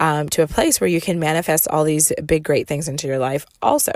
um, 0.00 0.28
to 0.30 0.42
a 0.42 0.48
place 0.48 0.80
where 0.80 0.88
you 0.88 1.00
can 1.00 1.20
manifest 1.20 1.68
all 1.68 1.84
these 1.84 2.12
big, 2.24 2.42
great 2.42 2.66
things 2.66 2.88
into 2.88 3.06
your 3.06 3.18
life 3.18 3.46
also. 3.62 3.92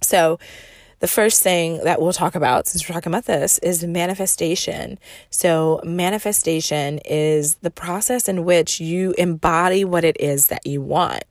So, 0.00 0.38
the 1.00 1.08
first 1.08 1.42
thing 1.42 1.82
that 1.84 2.00
we'll 2.00 2.12
talk 2.12 2.34
about, 2.34 2.66
since 2.66 2.86
we're 2.86 2.92
talking 2.92 3.10
about 3.10 3.24
this, 3.24 3.58
is 3.58 3.82
manifestation. 3.84 4.98
So, 5.30 5.80
manifestation 5.82 7.00
is 7.04 7.56
the 7.56 7.70
process 7.70 8.28
in 8.28 8.44
which 8.44 8.80
you 8.80 9.14
embody 9.18 9.84
what 9.84 10.04
it 10.04 10.18
is 10.20 10.48
that 10.48 10.66
you 10.66 10.80
want. 10.80 11.24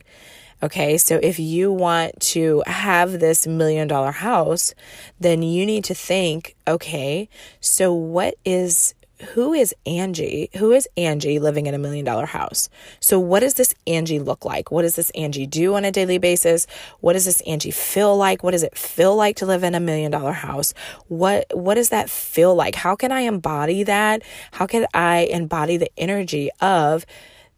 Okay, 0.62 0.98
so 0.98 1.20
if 1.24 1.40
you 1.40 1.72
want 1.72 2.20
to 2.20 2.64
have 2.68 3.22
this 3.22 3.48
million 3.48 3.88
dollar 3.88 4.12
house, 4.12 4.74
then 5.18 5.42
you 5.42 5.66
need 5.66 5.86
to 5.86 5.94
think, 5.94 6.58
okay, 6.68 7.30
so 7.62 7.94
what 7.94 8.36
is 8.44 8.94
who 9.34 9.54
is 9.54 9.76
Angie? 9.86 10.50
Who 10.58 10.72
is 10.72 10.88
Angie 10.96 11.40
living 11.40 11.66
in 11.66 11.74
a 11.74 11.78
million 11.80 12.06
dollar 12.06 12.26
house? 12.26 12.70
So, 13.00 13.20
what 13.20 13.42
does 13.42 13.56
this 13.56 13.76
Angie 13.86 14.20
look 14.20 14.46
like? 14.46 14.72
What 14.72 14.84
does 14.84 14.96
this 14.96 15.10
Angie 15.12 15.46
do 15.46 15.76
on 15.76 15.84
a 15.84 15.92
daily 15.92 16.18
basis? 16.18 16.68
What 17.02 17.14
does 17.14 17.26
this 17.26 17.42
Angie 17.42 17.72
feel 17.72 18.16
like? 18.16 18.44
What 18.44 18.52
does 18.52 18.64
it 18.64 18.78
feel 18.78 19.16
like 19.16 19.36
to 19.38 19.46
live 19.46 19.64
in 19.64 19.76
a 19.76 19.80
million 19.80 20.12
dollar 20.12 20.32
house? 20.32 20.74
What 21.08 21.46
what 21.54 21.76
does 21.76 21.90
that 21.90 22.10
feel 22.10 22.56
like? 22.56 22.76
How 22.76 22.96
can 22.96 23.12
I 23.12 23.22
embody 23.22 23.84
that? 23.84 24.22
How 24.52 24.66
can 24.66 24.88
I 24.94 25.28
embody 25.30 25.78
the 25.78 25.92
energy 25.98 26.50
of 26.62 27.06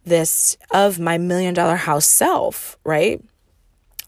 this 0.03 0.57
of 0.71 0.99
my 0.99 1.17
million 1.17 1.53
dollar 1.53 1.75
house 1.75 2.05
self, 2.05 2.77
right? 2.83 3.21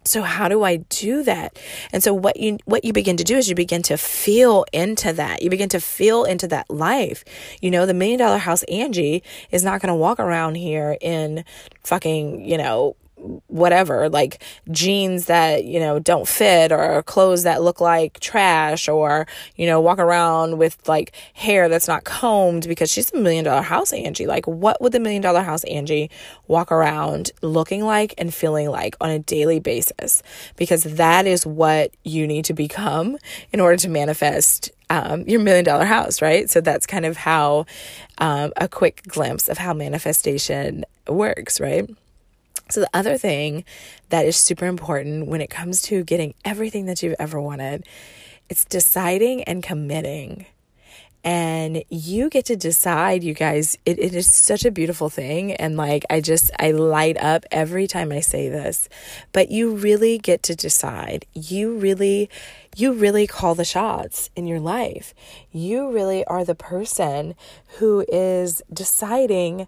So 0.06 0.22
how 0.22 0.48
do 0.48 0.64
I 0.64 0.78
do 0.78 1.24
that? 1.24 1.58
And 1.92 2.04
so 2.04 2.14
what 2.14 2.38
you 2.38 2.58
what 2.66 2.84
you 2.84 2.94
begin 2.94 3.18
to 3.18 3.24
do 3.24 3.38
is 3.38 3.50
you 3.50 3.56
begin 3.56 3.82
to 3.84 3.98
feel 3.98 4.66
into 4.74 5.14
that. 5.14 5.42
You 5.42 5.50
begin 5.50 5.70
to 5.70 5.80
feel 5.80 6.24
into 6.24 6.48
that 6.48 6.70
life. 6.70 7.24
You 7.62 7.72
know, 7.72 7.86
the 7.86 7.94
million 7.94 8.20
dollar 8.20 8.38
house 8.38 8.64
Angie 8.64 9.24
is 9.52 9.64
not 9.64 9.82
going 9.82 9.90
to 9.90 9.96
walk 9.96 10.20
around 10.20 10.56
here 10.56 10.98
in 11.02 11.46
fucking, 11.84 12.46
you 12.46 12.58
know, 12.58 12.96
whatever, 13.48 14.10
like 14.10 14.44
jeans 14.72 15.26
that, 15.26 15.66
you 15.66 15.80
know, 15.80 16.00
don't 16.00 16.28
fit 16.28 16.72
or 16.72 17.02
clothes 17.04 17.44
that 17.44 17.62
look 17.62 17.80
like 17.80 18.20
trash 18.20 18.88
or, 18.88 19.28
you 19.56 19.66
know, 19.66 19.80
walk 19.80 20.00
around 20.00 20.58
with 20.58 20.78
like 20.88 21.14
hair 21.34 21.70
that's 21.70 21.88
not 21.88 22.04
combed 22.04 22.68
because 22.68 22.92
she's 22.92 23.14
a 23.14 23.18
million 23.18 23.46
dollar 23.46 23.62
house 23.62 23.94
Angie. 23.94 24.28
Like, 24.28 24.46
what 24.46 24.82
would 24.82 24.92
the 24.92 25.00
million 25.00 25.22
dollar 25.22 25.42
house 25.42 25.64
Angie 25.66 26.10
walk 26.48 26.72
around 26.72 27.32
looking 27.42 27.84
like 27.84 28.14
and 28.18 28.34
feeling 28.34 28.70
like 28.70 28.96
on 29.00 29.10
a 29.10 29.20
daily 29.20 29.60
basis? 29.60 30.22
Because 30.58 30.84
that 30.84 31.26
is 31.26 31.46
what 31.46 31.92
you 32.04 32.28
need 32.28 32.46
to 32.46 32.54
become 32.54 33.18
in 33.52 33.60
order 33.60 33.78
to 33.78 33.90
manifest 33.90 34.72
um, 34.90 35.24
your 35.24 35.40
million 35.40 35.66
dollar 35.66 35.86
house, 35.86 36.22
right? 36.22 36.50
So 36.50 36.62
that's 36.62 36.86
kind 36.86 37.06
of 37.06 37.18
how 37.18 37.66
um, 38.18 38.52
a 38.58 38.68
quick 38.68 39.04
glimpse 39.08 39.50
of 39.50 39.58
how 39.58 39.74
manifestation 39.74 40.86
works, 41.08 41.60
right? 41.60 41.90
So, 42.70 42.82
the 42.82 42.90
other 42.94 43.18
thing 43.18 43.66
that 44.10 44.26
is 44.26 44.38
super 44.38 44.66
important 44.66 45.28
when 45.28 45.42
it 45.42 45.50
comes 45.50 45.82
to 45.84 46.04
getting 46.04 46.34
everything 46.46 46.86
that 46.86 47.04
you've 47.04 47.16
ever 47.20 47.40
wanted, 47.40 47.86
it's 48.50 48.66
deciding 48.66 49.44
and 49.44 49.62
committing. 49.62 50.46
And 51.26 51.84
you 51.90 52.30
get 52.30 52.46
to 52.46 52.58
decide, 52.58 53.24
you 53.24 53.34
guys. 53.34 53.78
It, 53.86 53.98
it 53.98 54.14
is 54.14 54.32
such 54.32 54.66
a 54.66 54.72
beautiful 54.72 55.10
thing. 55.10 55.54
And 55.54 55.78
like, 55.78 56.04
I 56.10 56.20
just, 56.20 56.52
I 56.60 56.72
light 56.72 57.16
up 57.18 57.46
every 57.50 57.88
time 57.88 58.12
I 58.12 58.20
say 58.20 58.50
this. 58.50 58.90
But 59.32 59.50
you 59.50 59.74
really 59.74 60.18
get 60.18 60.44
to 60.44 60.56
decide. 60.56 61.26
You 61.34 61.78
really, 61.78 62.30
you 62.76 62.92
really 62.92 63.26
call 63.26 63.56
the 63.56 63.64
shots 63.64 64.30
in 64.36 64.48
your 64.48 64.60
life. 64.60 65.14
You 65.52 65.90
really 65.92 66.26
are 66.26 66.44
the 66.44 66.56
person 66.56 67.36
who 67.78 68.06
is 68.10 68.62
deciding 68.72 69.68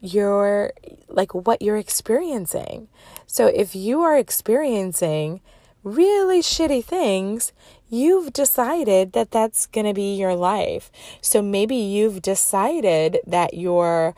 your 0.00 0.72
like 1.08 1.34
what 1.34 1.62
you're 1.62 1.76
experiencing. 1.76 2.88
So 3.26 3.46
if 3.46 3.74
you 3.74 4.02
are 4.02 4.16
experiencing 4.16 5.40
really 5.82 6.40
shitty 6.40 6.84
things, 6.84 7.52
you've 7.88 8.32
decided 8.32 9.12
that 9.12 9.30
that's 9.30 9.66
going 9.66 9.86
to 9.86 9.94
be 9.94 10.16
your 10.16 10.34
life. 10.34 10.90
So 11.20 11.40
maybe 11.42 11.76
you've 11.76 12.22
decided 12.22 13.18
that 13.26 13.54
you're 13.54 14.14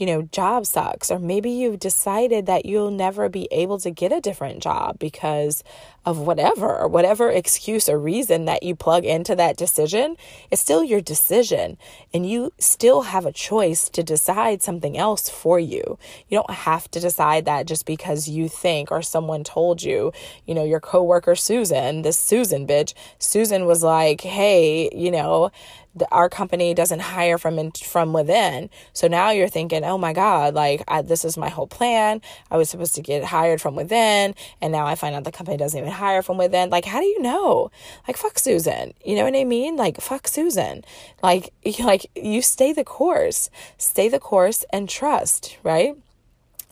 you 0.00 0.06
know, 0.06 0.22
job 0.32 0.64
sucks, 0.64 1.10
or 1.10 1.18
maybe 1.18 1.50
you've 1.50 1.78
decided 1.78 2.46
that 2.46 2.64
you'll 2.64 2.90
never 2.90 3.28
be 3.28 3.46
able 3.50 3.78
to 3.78 3.90
get 3.90 4.10
a 4.10 4.20
different 4.20 4.62
job 4.62 4.98
because 4.98 5.62
of 6.06 6.18
whatever, 6.18 6.88
whatever 6.88 7.30
excuse 7.30 7.86
or 7.86 7.98
reason 7.98 8.46
that 8.46 8.62
you 8.62 8.74
plug 8.74 9.04
into 9.04 9.36
that 9.36 9.58
decision, 9.58 10.16
it's 10.50 10.62
still 10.62 10.82
your 10.82 11.02
decision. 11.02 11.76
And 12.14 12.28
you 12.28 12.54
still 12.58 13.02
have 13.02 13.26
a 13.26 13.32
choice 13.32 13.90
to 13.90 14.02
decide 14.02 14.62
something 14.62 14.96
else 14.96 15.28
for 15.28 15.60
you. 15.60 15.98
You 16.30 16.38
don't 16.38 16.50
have 16.50 16.90
to 16.92 17.00
decide 17.00 17.44
that 17.44 17.66
just 17.66 17.84
because 17.84 18.26
you 18.26 18.48
think 18.48 18.90
or 18.90 19.02
someone 19.02 19.44
told 19.44 19.82
you, 19.82 20.14
you 20.46 20.54
know, 20.54 20.64
your 20.64 20.80
coworker 20.80 21.36
Susan, 21.36 22.00
this 22.00 22.18
Susan 22.18 22.66
bitch, 22.66 22.94
Susan 23.18 23.66
was 23.66 23.82
like, 23.82 24.22
hey, 24.22 24.88
you 24.94 25.10
know, 25.10 25.50
the, 25.94 26.08
our 26.12 26.28
company 26.28 26.72
doesn't 26.74 27.00
hire 27.00 27.38
from 27.38 27.58
in, 27.58 27.72
from 27.72 28.12
within. 28.12 28.70
So 28.92 29.08
now 29.08 29.30
you're 29.30 29.48
thinking, 29.48 29.84
oh 29.84 29.98
my 29.98 30.12
God, 30.12 30.54
like 30.54 30.82
I, 30.88 31.02
this 31.02 31.24
is 31.24 31.36
my 31.36 31.48
whole 31.48 31.66
plan. 31.66 32.22
I 32.50 32.56
was 32.56 32.70
supposed 32.70 32.94
to 32.94 33.02
get 33.02 33.24
hired 33.24 33.60
from 33.60 33.74
within, 33.74 34.34
and 34.60 34.72
now 34.72 34.86
I 34.86 34.94
find 34.94 35.14
out 35.14 35.24
the 35.24 35.32
company 35.32 35.56
doesn't 35.56 35.78
even 35.78 35.92
hire 35.92 36.22
from 36.22 36.36
within. 36.38 36.70
Like, 36.70 36.84
how 36.84 37.00
do 37.00 37.06
you 37.06 37.20
know? 37.20 37.70
Like, 38.06 38.16
fuck 38.16 38.38
Susan. 38.38 38.94
You 39.04 39.16
know 39.16 39.24
what 39.24 39.36
I 39.36 39.44
mean? 39.44 39.76
Like, 39.76 40.00
fuck 40.00 40.28
Susan. 40.28 40.84
Like, 41.22 41.52
like 41.80 42.10
you 42.14 42.42
stay 42.42 42.72
the 42.72 42.84
course, 42.84 43.50
stay 43.78 44.08
the 44.08 44.20
course, 44.20 44.64
and 44.72 44.88
trust. 44.88 45.58
Right? 45.62 45.94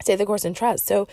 Stay 0.00 0.14
the 0.14 0.26
course 0.26 0.44
and 0.44 0.54
trust. 0.54 0.86
So 0.86 1.08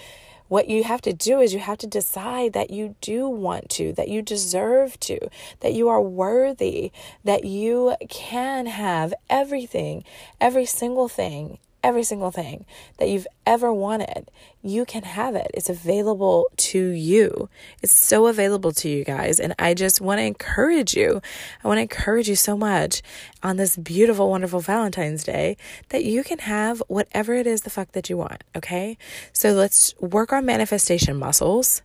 what 0.47 0.67
you 0.67 0.83
have 0.83 1.01
to 1.01 1.13
do 1.13 1.39
is 1.39 1.53
you 1.53 1.59
have 1.59 1.77
to 1.79 1.87
decide 1.87 2.53
that 2.53 2.69
you 2.69 2.95
do 3.01 3.27
want 3.27 3.69
to, 3.71 3.93
that 3.93 4.09
you 4.09 4.21
deserve 4.21 4.99
to, 5.01 5.19
that 5.61 5.73
you 5.73 5.87
are 5.89 6.01
worthy, 6.01 6.91
that 7.23 7.43
you 7.45 7.95
can 8.09 8.65
have 8.67 9.13
everything, 9.29 10.03
every 10.39 10.65
single 10.65 11.07
thing 11.07 11.57
every 11.85 12.03
single 12.03 12.31
thing 12.31 12.65
that 12.97 13.09
you've 13.09 13.27
ever 13.45 13.71
wanted, 13.71 14.31
you 14.63 14.85
can 14.85 15.03
have 15.03 15.35
it. 15.35 15.51
It's 15.53 15.69
available 15.69 16.47
to 16.57 16.89
you. 16.89 17.47
It's 17.83 17.93
so 17.93 18.25
available 18.25 18.71
to 18.71 18.89
you 18.89 19.03
guys. 19.03 19.39
And 19.39 19.53
I 19.59 19.75
just 19.75 20.01
want 20.01 20.17
to 20.17 20.23
encourage 20.23 20.95
you. 20.95 21.21
I 21.63 21.67
want 21.67 21.77
to 21.77 21.83
encourage 21.83 22.27
you 22.27 22.35
so 22.35 22.57
much 22.57 23.03
on 23.43 23.57
this 23.57 23.77
beautiful, 23.77 24.31
wonderful 24.31 24.61
Valentine's 24.61 25.23
Day 25.23 25.57
that 25.89 26.03
you 26.03 26.23
can 26.23 26.39
have 26.39 26.81
whatever 26.87 27.35
it 27.35 27.45
is 27.45 27.61
the 27.61 27.69
fuck 27.69 27.91
that 27.91 28.09
you 28.09 28.17
want. 28.17 28.43
Okay. 28.55 28.97
So 29.31 29.53
let's 29.53 29.93
work 29.99 30.33
our 30.33 30.41
manifestation 30.41 31.17
muscles 31.17 31.83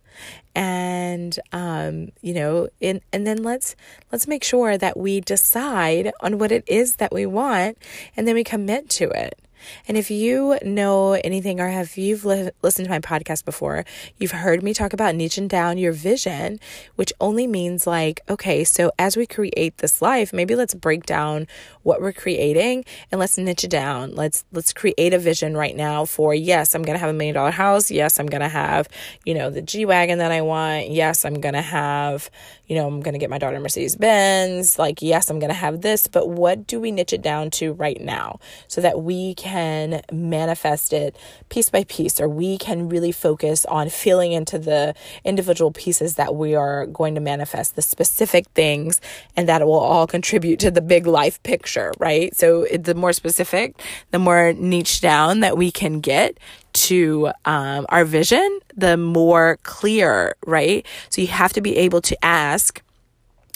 and 0.53 1.39
um, 1.53 2.11
you 2.21 2.33
know 2.33 2.67
in, 2.81 2.99
and 3.13 3.25
then 3.25 3.41
let's 3.43 3.75
let's 4.11 4.27
make 4.27 4.43
sure 4.43 4.77
that 4.77 4.97
we 4.97 5.21
decide 5.21 6.11
on 6.19 6.37
what 6.37 6.51
it 6.51 6.65
is 6.67 6.97
that 6.97 7.13
we 7.13 7.25
want 7.25 7.77
and 8.17 8.27
then 8.27 8.35
we 8.35 8.43
commit 8.43 8.89
to 8.89 9.09
it 9.09 9.39
and 9.87 9.97
if 9.97 10.11
you 10.11 10.57
know 10.63 11.13
anything 11.13 11.59
or 11.59 11.69
have 11.69 11.97
you've 11.97 12.25
li- 12.25 12.51
listened 12.61 12.85
to 12.85 12.91
my 12.91 12.99
podcast 12.99 13.45
before, 13.45 13.85
you've 14.17 14.31
heard 14.31 14.63
me 14.63 14.73
talk 14.73 14.93
about 14.93 15.15
niching 15.15 15.47
down 15.47 15.77
your 15.77 15.93
vision, 15.93 16.59
which 16.95 17.13
only 17.19 17.47
means 17.47 17.85
like, 17.87 18.21
okay, 18.29 18.63
so 18.63 18.91
as 18.97 19.17
we 19.17 19.25
create 19.25 19.77
this 19.77 20.01
life, 20.01 20.33
maybe 20.33 20.55
let's 20.55 20.73
break 20.73 21.05
down 21.05 21.47
what 21.83 22.01
we're 22.01 22.13
creating 22.13 22.85
and 23.11 23.19
let's 23.19 23.37
niche 23.37 23.63
it 23.63 23.71
down. 23.71 24.15
Let's 24.15 24.43
let's 24.51 24.73
create 24.73 25.13
a 25.13 25.19
vision 25.19 25.55
right 25.55 25.75
now 25.75 26.05
for 26.05 26.33
yes, 26.33 26.75
I'm 26.75 26.83
gonna 26.83 26.99
have 26.99 27.09
a 27.09 27.13
million 27.13 27.35
dollar 27.35 27.51
house. 27.51 27.91
Yes, 27.91 28.19
I'm 28.19 28.27
gonna 28.27 28.49
have, 28.49 28.87
you 29.25 29.33
know, 29.33 29.49
the 29.49 29.61
G 29.61 29.85
Wagon 29.85 30.19
that 30.19 30.31
I 30.31 30.41
want. 30.41 30.89
Yes, 30.89 31.25
I'm 31.25 31.39
gonna 31.41 31.61
have, 31.61 32.29
you 32.71 32.77
know, 32.77 32.87
I'm 32.87 33.01
gonna 33.01 33.19
get 33.19 33.29
my 33.29 33.37
daughter 33.37 33.59
Mercedes 33.59 33.95
Benz. 33.95 34.79
Like, 34.79 35.01
yes, 35.01 35.29
I'm 35.29 35.39
gonna 35.39 35.53
have 35.53 35.81
this, 35.81 36.07
but 36.07 36.29
what 36.29 36.65
do 36.65 36.79
we 36.79 36.91
niche 36.91 37.13
it 37.13 37.21
down 37.21 37.51
to 37.51 37.73
right 37.73 37.99
now 38.01 38.39
so 38.67 38.79
that 38.79 39.01
we 39.03 39.35
can 39.35 39.51
can 39.51 40.01
manifest 40.11 40.93
it 40.93 41.15
piece 41.49 41.69
by 41.69 41.83
piece, 41.83 42.21
or 42.21 42.29
we 42.29 42.57
can 42.57 42.87
really 42.87 43.11
focus 43.11 43.65
on 43.65 43.89
feeling 43.89 44.31
into 44.31 44.57
the 44.57 44.93
individual 45.25 45.71
pieces 45.71 46.15
that 46.15 46.35
we 46.35 46.55
are 46.55 46.85
going 46.85 47.15
to 47.15 47.21
manifest, 47.21 47.75
the 47.75 47.81
specific 47.81 48.47
things, 48.55 49.01
and 49.35 49.49
that 49.49 49.65
will 49.65 49.73
all 49.79 50.07
contribute 50.07 50.59
to 50.59 50.71
the 50.71 50.81
big 50.81 51.05
life 51.05 51.41
picture, 51.43 51.91
right? 51.99 52.35
So 52.35 52.65
the 52.73 52.95
more 52.95 53.11
specific, 53.13 53.75
the 54.11 54.19
more 54.19 54.53
niche 54.53 55.01
down 55.01 55.41
that 55.41 55.57
we 55.57 55.69
can 55.69 55.99
get 55.99 56.37
to 56.73 57.31
um, 57.45 57.85
our 57.89 58.05
vision, 58.05 58.59
the 58.75 58.97
more 58.97 59.57
clear, 59.63 60.35
right? 60.45 60.85
So 61.09 61.21
you 61.21 61.27
have 61.27 61.53
to 61.53 61.61
be 61.61 61.77
able 61.77 62.01
to 62.01 62.25
ask 62.25 62.81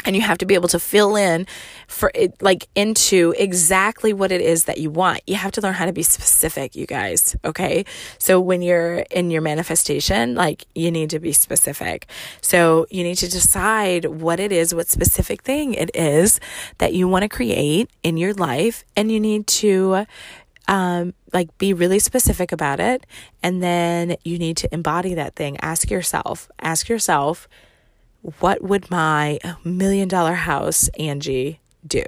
and 0.06 0.16
you 0.16 0.22
have 0.22 0.38
to 0.38 0.46
be 0.46 0.54
able 0.54 0.68
to 0.70 0.80
fill 0.80 1.16
in 1.16 1.48
for 1.88 2.12
it 2.14 2.42
like 2.42 2.68
into 2.76 3.34
exactly 3.38 4.14
what 4.14 4.32
it 4.32 4.42
is 4.42 4.66
that 4.66 4.78
you 4.78 4.90
want. 4.90 5.22
You 5.28 5.36
have 5.36 5.52
to 5.54 5.62
learn 5.62 5.74
how 5.74 5.86
to 5.86 5.94
be 5.94 6.04
specific 6.04 6.76
you 6.76 6.86
guys 6.86 7.36
okay? 7.44 7.86
So 8.20 8.40
when 8.40 8.62
you're 8.62 9.00
in 9.12 9.32
your 9.32 9.42
manifestation 9.42 10.36
like 10.36 10.66
you 10.76 10.92
need 10.92 11.10
to 11.10 11.20
be 11.20 11.34
specific. 11.34 12.08
So 12.42 12.86
you 12.90 13.04
need 13.04 13.16
to 13.16 13.30
decide 13.30 14.06
what 14.06 14.40
it 14.40 14.52
is 14.52 14.74
what 14.74 14.88
specific 14.88 15.42
thing 15.42 15.74
it 15.74 15.96
is 15.96 16.40
that 16.78 16.94
you 16.94 17.08
want 17.08 17.24
to 17.24 17.30
create 17.30 17.90
in 18.04 18.18
your 18.18 18.34
life 18.34 18.84
and 18.96 19.12
you 19.12 19.20
need 19.20 19.48
to 19.48 20.06
um, 20.68 21.14
like 21.36 21.56
be 21.60 21.72
really 21.72 22.00
specific 22.00 22.52
about 22.52 22.80
it 22.80 23.06
and 23.44 23.62
then 23.62 24.16
you 24.24 24.40
need 24.40 24.58
to 24.58 24.74
embody 24.74 25.14
that 25.14 25.36
thing 25.36 25.56
ask 25.62 25.92
yourself 25.92 26.50
ask 26.60 26.90
yourself 26.90 27.48
what 28.40 28.64
would 28.64 28.90
my 28.90 29.40
million 29.64 30.08
dollar 30.08 30.34
house, 30.34 30.90
Angie, 30.98 31.60
do? 31.86 32.04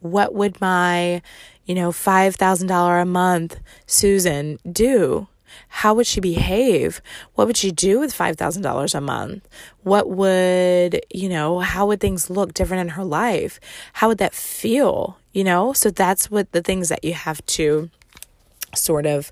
What 0.00 0.34
would 0.34 0.58
my, 0.62 1.20
you 1.66 1.74
know, 1.74 1.90
$5,000 1.90 3.02
a 3.02 3.04
month 3.04 3.60
Susan 3.86 4.58
do? 4.70 5.28
How 5.68 5.92
would 5.92 6.06
she 6.06 6.20
behave? 6.20 7.02
What 7.34 7.46
would 7.46 7.58
she 7.58 7.70
do 7.70 8.00
with 8.00 8.16
$5,000 8.16 8.94
a 8.94 9.00
month? 9.00 9.46
What 9.82 10.08
would, 10.08 11.00
you 11.12 11.28
know, 11.28 11.58
how 11.58 11.86
would 11.86 12.00
things 12.00 12.30
look 12.30 12.54
different 12.54 12.80
in 12.80 12.88
her 12.90 13.04
life? 13.04 13.60
How 13.94 14.08
would 14.08 14.18
that 14.18 14.34
feel? 14.34 15.18
You 15.38 15.44
know, 15.44 15.72
so 15.72 15.92
that's 15.92 16.32
what 16.32 16.50
the 16.50 16.62
things 16.62 16.88
that 16.88 17.04
you 17.04 17.14
have 17.14 17.46
to 17.46 17.90
sort 18.74 19.06
of 19.06 19.30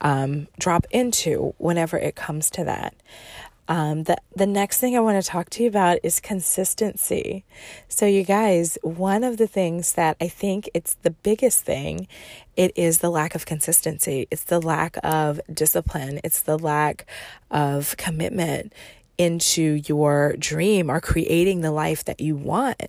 um, 0.00 0.46
drop 0.56 0.86
into 0.92 1.52
whenever 1.58 1.98
it 1.98 2.14
comes 2.14 2.48
to 2.50 2.62
that. 2.62 2.94
Um, 3.66 4.04
the, 4.04 4.18
the 4.36 4.46
next 4.46 4.78
thing 4.78 4.96
I 4.96 5.00
want 5.00 5.20
to 5.20 5.28
talk 5.28 5.50
to 5.50 5.64
you 5.64 5.68
about 5.68 5.98
is 6.04 6.20
consistency. 6.20 7.44
So, 7.88 8.06
you 8.06 8.22
guys, 8.22 8.78
one 8.82 9.24
of 9.24 9.36
the 9.36 9.48
things 9.48 9.94
that 9.94 10.16
I 10.20 10.28
think 10.28 10.70
it's 10.74 10.94
the 11.02 11.10
biggest 11.10 11.64
thing, 11.64 12.06
it 12.54 12.70
is 12.76 12.98
the 12.98 13.10
lack 13.10 13.34
of 13.34 13.44
consistency. 13.44 14.28
It's 14.30 14.44
the 14.44 14.60
lack 14.60 14.96
of 15.02 15.40
discipline. 15.52 16.20
It's 16.22 16.40
the 16.40 16.56
lack 16.56 17.04
of 17.50 17.96
commitment 17.96 18.72
into 19.18 19.82
your 19.86 20.36
dream 20.38 20.88
or 20.88 21.00
creating 21.00 21.60
the 21.60 21.72
life 21.72 22.04
that 22.04 22.20
you 22.20 22.36
want. 22.36 22.80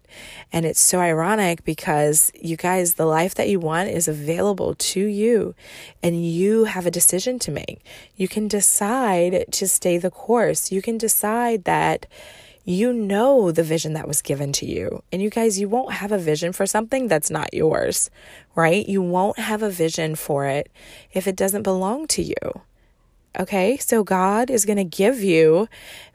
And 0.54 0.64
it's 0.66 0.80
so 0.80 1.00
ironic 1.00 1.64
because 1.64 2.32
you 2.40 2.56
guys, 2.56 2.94
the 2.94 3.06
life 3.06 3.34
that 3.36 3.50
you 3.50 3.60
want 3.60 3.90
is 3.90 4.08
available 4.08 4.76
to 4.76 5.04
you 5.04 5.56
and 6.04 6.24
you 6.24 6.66
have 6.66 6.86
a 6.86 6.92
decision 6.92 7.40
to 7.40 7.52
make. 7.52 7.82
You 8.16 8.28
can 8.28 8.48
decide 8.48 9.46
to 9.52 9.68
stay 9.68 9.98
the 9.98 10.12
course. 10.12 10.72
You 10.72 10.84
can 10.84 11.00
decide 11.00 11.64
that 11.64 12.06
you 12.64 12.94
know 12.94 13.52
the 13.52 13.64
vision 13.64 13.94
that 13.94 14.08
was 14.08 14.22
given 14.22 14.54
to 14.54 14.66
you. 14.68 15.02
And 15.12 15.24
you 15.24 15.32
guys, 15.32 15.60
you 15.60 15.68
won't 15.68 15.94
have 15.94 16.12
a 16.12 16.20
vision 16.20 16.54
for 16.54 16.68
something 16.68 17.08
that's 17.08 17.32
not 17.32 17.52
yours, 17.52 18.12
right? 18.54 18.88
You 18.88 19.02
won't 19.02 19.40
have 19.40 19.64
a 19.64 19.72
vision 19.72 20.14
for 20.14 20.46
it 20.46 20.72
if 21.12 21.28
it 21.28 21.36
doesn't 21.36 21.64
belong 21.64 22.06
to 22.10 22.22
you. 22.22 22.36
Okay, 23.38 23.78
so 23.78 24.04
God 24.04 24.50
is 24.50 24.66
going 24.66 24.78
to 24.78 24.84
give 24.84 25.22
you 25.22 25.68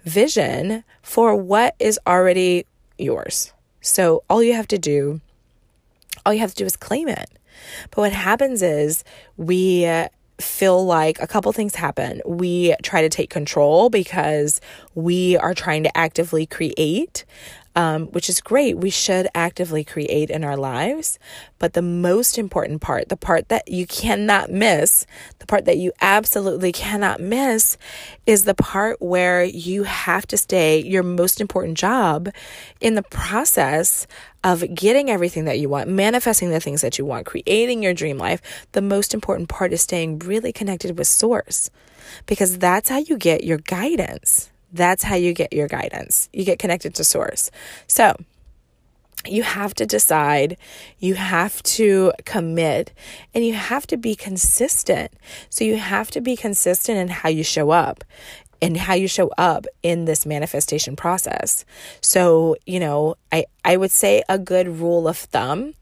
vision 0.04 0.84
for 1.02 1.36
what 1.36 1.76
is 1.78 1.98
already 2.06 2.66
yours. 2.98 3.52
So 3.80 4.24
all 4.28 4.42
you 4.42 4.54
have 4.54 4.68
to 4.68 4.78
do, 4.78 5.20
all 6.26 6.32
you 6.32 6.40
have 6.40 6.50
to 6.50 6.56
do 6.56 6.64
is 6.64 6.76
claim 6.76 7.08
it. 7.08 7.30
But 7.90 7.98
what 7.98 8.12
happens 8.12 8.62
is 8.62 9.04
we 9.36 9.86
feel 10.40 10.84
like 10.84 11.20
a 11.20 11.26
couple 11.26 11.52
things 11.52 11.76
happen. 11.76 12.20
We 12.26 12.74
try 12.82 13.02
to 13.02 13.08
take 13.08 13.30
control 13.30 13.90
because 13.90 14.60
we 14.94 15.36
are 15.36 15.54
trying 15.54 15.84
to 15.84 15.96
actively 15.96 16.46
create 16.46 17.24
um, 17.74 18.06
which 18.08 18.28
is 18.28 18.40
great. 18.40 18.76
We 18.76 18.90
should 18.90 19.28
actively 19.34 19.84
create 19.84 20.30
in 20.30 20.44
our 20.44 20.56
lives. 20.56 21.18
But 21.58 21.72
the 21.72 21.82
most 21.82 22.38
important 22.38 22.80
part, 22.80 23.08
the 23.08 23.16
part 23.16 23.48
that 23.48 23.68
you 23.68 23.86
cannot 23.86 24.50
miss, 24.50 25.06
the 25.38 25.46
part 25.46 25.64
that 25.64 25.78
you 25.78 25.92
absolutely 26.00 26.72
cannot 26.72 27.20
miss, 27.20 27.76
is 28.26 28.44
the 28.44 28.54
part 28.54 29.00
where 29.00 29.42
you 29.42 29.84
have 29.84 30.26
to 30.28 30.36
stay 30.36 30.82
your 30.82 31.02
most 31.02 31.40
important 31.40 31.76
job 31.76 32.28
in 32.80 32.94
the 32.94 33.02
process 33.02 34.06
of 34.44 34.74
getting 34.74 35.10
everything 35.10 35.46
that 35.46 35.58
you 35.58 35.68
want, 35.68 35.88
manifesting 35.88 36.50
the 36.50 36.60
things 36.60 36.82
that 36.82 36.98
you 36.98 37.04
want, 37.04 37.26
creating 37.26 37.82
your 37.82 37.94
dream 37.94 38.18
life. 38.18 38.42
The 38.72 38.82
most 38.82 39.14
important 39.14 39.48
part 39.48 39.72
is 39.72 39.80
staying 39.80 40.18
really 40.20 40.52
connected 40.52 40.98
with 40.98 41.06
Source 41.06 41.70
because 42.26 42.58
that's 42.58 42.90
how 42.90 42.98
you 42.98 43.16
get 43.16 43.44
your 43.44 43.58
guidance. 43.58 44.50
That's 44.74 45.04
how 45.04 45.14
you 45.14 45.32
get 45.32 45.52
your 45.52 45.68
guidance. 45.68 46.28
You 46.32 46.44
get 46.44 46.58
connected 46.58 46.94
to 46.96 47.04
source. 47.04 47.50
So, 47.86 48.16
you 49.26 49.42
have 49.42 49.72
to 49.74 49.86
decide, 49.86 50.58
you 50.98 51.14
have 51.14 51.62
to 51.62 52.12
commit, 52.26 52.92
and 53.32 53.46
you 53.46 53.54
have 53.54 53.86
to 53.86 53.96
be 53.96 54.14
consistent. 54.14 55.12
So, 55.48 55.64
you 55.64 55.76
have 55.76 56.10
to 56.10 56.20
be 56.20 56.36
consistent 56.36 56.98
in 56.98 57.08
how 57.08 57.28
you 57.28 57.44
show 57.44 57.70
up 57.70 58.02
and 58.60 58.76
how 58.76 58.94
you 58.94 59.06
show 59.06 59.30
up 59.38 59.66
in 59.82 60.06
this 60.06 60.26
manifestation 60.26 60.96
process. 60.96 61.64
So, 62.00 62.56
you 62.66 62.80
know, 62.80 63.16
I, 63.30 63.44
I 63.64 63.76
would 63.76 63.90
say 63.90 64.22
a 64.28 64.38
good 64.38 64.66
rule 64.66 65.06
of 65.06 65.16
thumb 65.18 65.74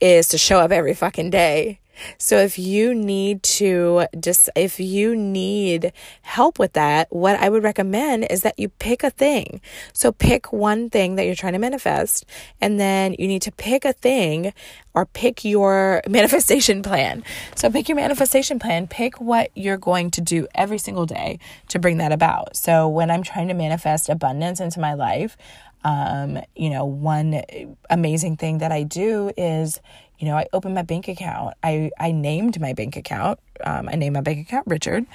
is 0.00 0.28
to 0.28 0.38
show 0.38 0.58
up 0.58 0.72
every 0.72 0.94
fucking 0.94 1.30
day 1.30 1.80
so 2.18 2.38
if 2.38 2.58
you 2.58 2.94
need 2.94 3.42
to 3.42 4.06
just 4.18 4.50
if 4.56 4.80
you 4.80 5.14
need 5.14 5.92
help 6.22 6.58
with 6.58 6.72
that, 6.74 7.08
what 7.10 7.36
I 7.36 7.48
would 7.48 7.62
recommend 7.62 8.26
is 8.30 8.42
that 8.42 8.58
you 8.58 8.68
pick 8.68 9.02
a 9.04 9.10
thing. 9.10 9.60
So 9.92 10.12
pick 10.12 10.52
one 10.52 10.90
thing 10.90 11.16
that 11.16 11.26
you're 11.26 11.34
trying 11.34 11.52
to 11.52 11.58
manifest 11.58 12.24
and 12.60 12.80
then 12.80 13.14
you 13.18 13.26
need 13.26 13.42
to 13.42 13.52
pick 13.52 13.84
a 13.84 13.92
thing 13.92 14.52
or 14.94 15.06
pick 15.06 15.44
your 15.44 16.02
manifestation 16.08 16.82
plan. 16.82 17.24
So 17.54 17.70
pick 17.70 17.88
your 17.88 17.96
manifestation 17.96 18.58
plan, 18.58 18.86
pick 18.86 19.20
what 19.20 19.50
you're 19.54 19.78
going 19.78 20.10
to 20.12 20.20
do 20.20 20.46
every 20.54 20.78
single 20.78 21.06
day 21.06 21.38
to 21.68 21.78
bring 21.78 21.98
that 21.98 22.12
about. 22.12 22.56
So 22.56 22.88
when 22.88 23.10
I'm 23.10 23.22
trying 23.22 23.48
to 23.48 23.54
manifest 23.54 24.08
abundance 24.08 24.60
into 24.60 24.80
my 24.80 24.94
life, 24.94 25.36
um, 25.84 26.38
you 26.56 26.70
know, 26.70 26.86
one 26.86 27.42
amazing 27.90 28.36
thing 28.38 28.58
that 28.58 28.72
I 28.72 28.84
do 28.84 29.30
is 29.36 29.80
you 30.18 30.28
know, 30.28 30.36
I 30.36 30.46
opened 30.52 30.74
my 30.74 30.82
bank 30.82 31.08
account. 31.08 31.54
I, 31.62 31.90
I 31.98 32.12
named 32.12 32.60
my 32.60 32.72
bank 32.72 32.96
account. 32.96 33.38
Um, 33.64 33.88
I 33.88 33.96
named 33.96 34.14
my 34.14 34.20
bank 34.20 34.40
account 34.46 34.66
Richard 34.66 35.06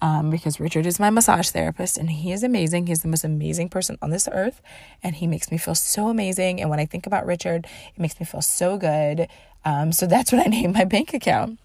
um, 0.00 0.30
because 0.30 0.60
Richard 0.60 0.86
is 0.86 1.00
my 1.00 1.10
massage 1.10 1.50
therapist 1.50 1.96
and 1.96 2.10
he 2.10 2.32
is 2.32 2.42
amazing. 2.42 2.86
He's 2.86 3.02
the 3.02 3.08
most 3.08 3.24
amazing 3.24 3.68
person 3.68 3.98
on 4.02 4.10
this 4.10 4.28
earth 4.30 4.60
and 5.02 5.16
he 5.16 5.26
makes 5.26 5.50
me 5.50 5.58
feel 5.58 5.74
so 5.74 6.08
amazing. 6.08 6.60
And 6.60 6.70
when 6.70 6.80
I 6.80 6.86
think 6.86 7.06
about 7.06 7.26
Richard, 7.26 7.66
it 7.94 8.00
makes 8.00 8.18
me 8.18 8.26
feel 8.26 8.42
so 8.42 8.76
good. 8.76 9.28
Um, 9.64 9.92
so 9.92 10.06
that's 10.06 10.32
what 10.32 10.46
I 10.46 10.50
named 10.50 10.74
my 10.74 10.84
bank 10.84 11.14
account. 11.14 11.58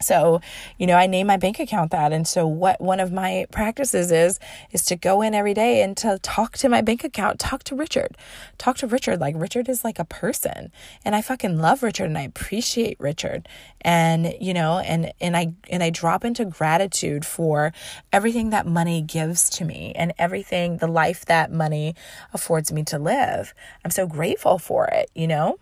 So 0.00 0.40
you 0.78 0.86
know 0.86 0.96
i 0.96 1.06
name 1.06 1.26
my 1.26 1.36
bank 1.36 1.58
account 1.58 1.90
that. 1.90 2.12
And 2.12 2.26
so 2.26 2.46
what 2.46 2.80
one 2.80 3.00
of 3.00 3.12
my 3.12 3.46
practices 3.50 4.10
is 4.10 4.38
is 4.72 4.84
to 4.86 4.96
go 4.96 5.22
in 5.22 5.34
every 5.34 5.54
day 5.54 5.82
and 5.82 5.96
to 5.98 6.18
talk 6.22 6.56
to 6.58 6.68
my 6.68 6.80
bank 6.80 7.04
account 7.04 7.38
talk 7.38 7.64
to 7.64 7.74
richard 7.74 8.16
talk 8.58 8.76
to 8.78 8.86
richard. 8.86 9.20
Like 9.20 9.34
richard 9.38 9.68
is 9.68 9.84
like 9.84 9.98
a 9.98 10.04
person 10.04 10.72
and 11.04 11.14
i 11.14 11.22
fucking 11.22 11.58
love 11.58 11.82
richard 11.82 12.04
and 12.04 12.18
i 12.18 12.22
appreciate 12.22 12.98
richard. 12.98 13.48
And 13.82 14.34
you 14.40 14.54
know 14.54 14.78
and 14.78 15.12
and 15.20 15.36
i 15.36 15.52
and 15.68 15.82
i 15.82 15.90
drop 15.90 16.24
into 16.24 16.44
gratitude 16.44 17.24
for 17.24 17.72
everything 18.12 18.50
that 18.50 18.66
money 18.66 19.02
gives 19.02 19.50
to 19.50 19.64
me 19.64 19.92
and 19.96 20.12
everything 20.18 20.78
the 20.78 20.86
life 20.86 21.24
that 21.26 21.52
money 21.52 21.94
affords 22.32 22.72
me 22.72 22.82
to 22.84 22.98
live. 22.98 23.54
I'm 23.84 23.90
so 23.90 24.06
grateful 24.06 24.58
for 24.58 24.86
it 24.86 25.10
you 25.14 25.26
know 25.26 25.58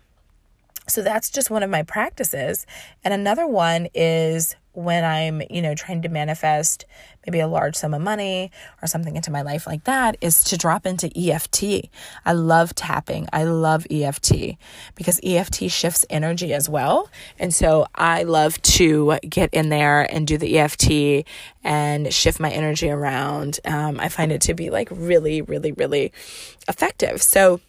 so 0.89 1.01
that's 1.01 1.29
just 1.29 1.49
one 1.49 1.63
of 1.63 1.69
my 1.69 1.83
practices. 1.83 2.65
And 3.03 3.13
another 3.13 3.47
one 3.47 3.87
is 3.93 4.55
when 4.73 5.03
I'm, 5.03 5.41
you 5.49 5.61
know, 5.61 5.75
trying 5.75 6.01
to 6.03 6.09
manifest 6.09 6.85
maybe 7.25 7.39
a 7.39 7.47
large 7.47 7.75
sum 7.75 7.93
of 7.93 8.01
money 8.01 8.51
or 8.81 8.87
something 8.87 9.15
into 9.15 9.31
my 9.31 9.41
life 9.41 9.67
like 9.67 9.83
that 9.83 10.17
is 10.21 10.43
to 10.45 10.57
drop 10.57 10.85
into 10.85 11.11
EFT. 11.17 11.89
I 12.25 12.33
love 12.33 12.73
tapping. 12.75 13.27
I 13.33 13.43
love 13.43 13.85
EFT 13.91 14.55
because 14.95 15.19
EFT 15.23 15.69
shifts 15.69 16.05
energy 16.09 16.53
as 16.53 16.69
well. 16.69 17.09
And 17.37 17.53
so 17.53 17.87
I 17.93 18.23
love 18.23 18.61
to 18.61 19.17
get 19.27 19.53
in 19.53 19.69
there 19.69 20.01
and 20.11 20.25
do 20.25 20.37
the 20.37 20.59
EFT 20.59 21.27
and 21.63 22.13
shift 22.13 22.39
my 22.39 22.49
energy 22.49 22.89
around. 22.89 23.59
Um, 23.65 23.99
I 23.99 24.07
find 24.09 24.31
it 24.31 24.41
to 24.41 24.53
be 24.53 24.69
like 24.69 24.87
really, 24.91 25.41
really, 25.41 25.71
really 25.73 26.13
effective. 26.67 27.21
So, 27.21 27.59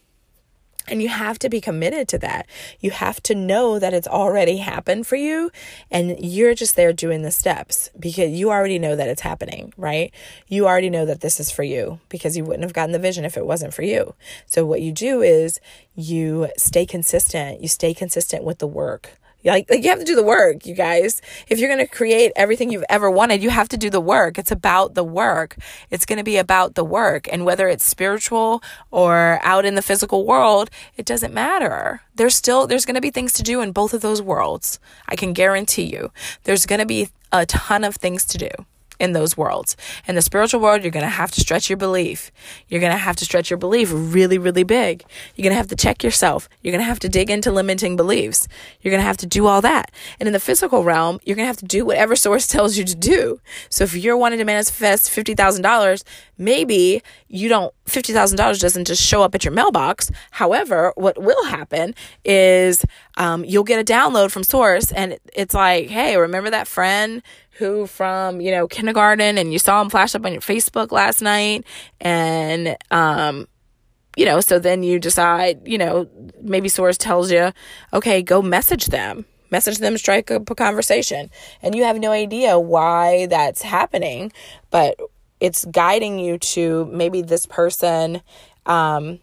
and 0.89 1.03
you 1.03 1.09
have 1.09 1.39
to 1.41 1.49
be 1.49 1.61
committed 1.61 2.09
to 2.09 2.19
that. 2.19 2.47
You 2.81 2.91
have 2.91 3.23
to 3.25 3.35
know 3.35 3.79
that 3.79 3.95
it's 3.95 4.09
already 4.09 4.59
happened 4.59 5.07
for 5.07 5.17
you 5.17 5.51
and 5.91 6.17
you're 6.19 6.55
just 6.55 6.77
there 6.77 6.93
doing 6.93 7.23
the 7.23 7.31
steps 7.31 7.91
because 7.99 8.31
you 8.31 8.51
already 8.51 8.79
know 8.79 8.97
that 8.97 9.09
it's 9.09 9.23
happening, 9.23 9.73
right? 9.77 10.13
You 10.49 10.67
already 10.67 10.91
know 10.91 11.07
that 11.07 11.21
this 11.21 11.41
is 11.41 11.51
for 11.51 11.63
you 11.63 12.01
because 12.09 12.37
you 12.37 12.45
wouldn't 12.45 12.65
have 12.65 12.73
gotten 12.73 12.93
the 12.93 12.99
vision 12.99 13.25
if 13.25 13.37
it 13.37 13.47
wasn't 13.47 13.75
for 13.75 13.83
you. 13.83 14.15
So 14.47 14.65
what 14.65 14.83
you 14.83 14.93
do 14.93 15.23
is 15.23 15.61
you 15.95 16.49
stay 16.57 16.87
consistent. 16.87 17.61
You 17.61 17.69
stay 17.69 17.95
consistent 17.95 18.45
with 18.45 18.59
the 18.59 18.67
work. 18.67 19.20
Like, 19.45 19.71
like 19.71 19.83
you 19.83 19.91
have 19.91 19.99
to 19.99 20.05
do 20.05 20.15
the 20.15 20.23
work, 20.23 20.67
you 20.67 20.75
guys. 20.75 21.23
If 21.49 21.59
you're 21.59 21.69
going 21.69 21.87
to 21.87 21.93
create 21.93 22.33
everything 22.37 22.71
you've 22.71 22.85
ever 22.89 23.11
wanted, 23.11 23.43
you 23.43 23.51
have 23.51 23.69
to 23.71 23.77
do 23.77 23.91
the 23.91 24.01
work. 24.01 24.39
It's 24.39 24.51
about 24.51 24.95
the 24.95 25.05
work. 25.05 25.57
It's 25.91 26.07
going 26.07 26.19
to 26.19 26.25
be 26.25 26.37
about 26.37 26.75
the 26.75 26.85
work. 26.85 27.29
And 27.33 27.45
whether 27.45 27.69
it's 27.69 27.85
spiritual 27.85 28.63
or 28.91 29.41
out 29.43 29.65
in 29.65 29.75
the 29.75 29.83
physical 29.83 30.27
world, 30.27 30.71
it 30.97 31.07
doesn't 31.07 31.33
matter. 31.33 32.03
There's 32.15 32.35
still, 32.35 32.67
there's 32.67 32.85
going 32.85 32.97
to 32.97 33.01
be 33.01 33.11
things 33.11 33.33
to 33.35 33.43
do 33.43 33.61
in 33.61 33.73
both 33.73 33.95
of 33.95 34.03
those 34.03 34.21
worlds. 34.21 34.79
I 35.09 35.17
can 35.17 35.33
guarantee 35.33 35.85
you 35.85 36.13
there's 36.45 36.67
going 36.67 36.81
to 36.81 36.87
be 36.87 37.09
a 37.33 37.47
ton 37.47 37.85
of 37.85 37.97
things 37.97 38.25
to 38.27 38.39
do 38.39 38.51
in 39.01 39.13
those 39.13 39.37
worlds. 39.37 39.77
In 40.07 40.15
the 40.15 40.23
spiritual 40.23 40.61
world, 40.61 40.83
you're 40.83 40.91
going 40.91 41.05
to 41.05 41.09
have 41.09 41.31
to 41.33 41.41
stretch 41.41 41.71
your 41.71 41.79
belief. 41.79 42.31
You're 42.69 42.81
going 42.81 42.93
to 42.93 42.99
have 42.99 43.17
to 43.17 43.25
stretch 43.25 43.51
your 43.51 43.57
belief 43.57 43.91
really, 43.93 44.39
really 44.39 44.63
big. 44.63 45.05
You're 45.35 45.45
going 45.45 45.53
to 45.53 45.57
have 45.57 45.69
to 45.69 45.77
check 45.77 46.05
yourself. 46.05 46.49
You're 46.63 46.73
going 46.73 46.83
to 46.83 46.87
have 46.87 47.01
to 47.01 47.09
dig 47.09 47.31
into 47.31 47.51
limiting 47.51 47.97
beliefs. 47.97 48.47
You're 48.83 48.91
going 48.91 49.01
to 49.01 49.07
have 49.07 49.17
to 49.19 49.27
do 49.27 49.47
all 49.47 49.63
that. 49.63 49.91
And 50.21 50.27
in 50.27 50.33
the 50.33 50.41
physical 50.41 50.85
realm, 50.85 51.19
you're 51.25 51.37
going 51.37 51.45
to 51.45 51.49
have 51.49 51.57
to 51.57 51.65
do 51.65 51.85
whatever 51.85 52.15
source 52.27 52.47
tells 52.47 52.77
you 52.77 52.85
to 52.85 52.95
do. 52.95 53.41
So 53.71 53.85
if 53.85 53.95
you're 53.95 54.17
wanting 54.17 54.39
to 54.39 54.45
manifest 54.45 55.11
$50,000, 55.11 56.05
maybe 56.37 57.03
you 57.29 57.49
don't, 57.49 57.75
$50,000 57.87 58.61
doesn't 58.61 58.87
just 58.87 59.03
show 59.03 59.23
up 59.23 59.35
at 59.35 59.45
your 59.45 59.53
mailbox. 59.53 60.11
However, 60.33 60.93
what 60.97 61.21
will 61.21 61.45
happen 61.47 61.95
is 62.25 62.85
um, 63.17 63.45
you'll 63.45 63.65
get 63.65 63.81
a 63.81 63.93
download 63.93 64.31
from 64.31 64.45
source 64.45 64.93
and 64.93 65.19
it's 65.33 65.55
like, 65.55 65.89
hey, 65.89 66.17
remember 66.17 66.51
that 66.51 66.67
friend 66.67 67.23
who 67.61 67.87
from, 67.87 68.41
you 68.41 68.51
know, 68.51 68.67
kindergarten 68.67 69.39
and 69.39 69.53
you 69.53 69.59
saw 69.59 69.81
him 69.81 69.91
flash 69.91 70.15
up 70.15 70.25
on 70.25 70.33
your 70.33 70.41
Facebook 70.41 70.91
last 70.91 71.23
night 71.23 71.65
and 72.01 72.77
um 72.91 73.47
you 74.17 74.25
know, 74.25 74.41
so 74.41 74.59
then 74.59 74.83
you 74.83 74.99
decide, 74.99 75.61
you 75.65 75.79
know, 75.79 76.09
maybe 76.43 76.69
source 76.69 76.99
tells 76.99 77.31
you, 77.31 77.53
okay, 77.93 78.23
go 78.23 78.43
message 78.43 78.87
them. 78.87 79.25
Message 79.53 79.79
them, 79.79 79.97
strike 79.97 80.33
up 80.33 80.51
a 80.51 80.55
conversation. 80.57 81.31
And 81.63 81.77
you 81.77 81.85
have 81.85 81.99
no 81.99 82.11
idea 82.11 82.59
why 82.59 83.27
that's 83.27 83.63
happening, 83.63 84.33
but 84.71 84.99
it's 85.39 85.65
guiding 85.67 86.19
you 86.19 86.39
to 86.39 86.87
maybe 86.87 87.23
this 87.23 87.47
person 87.47 88.23
um 88.67 89.21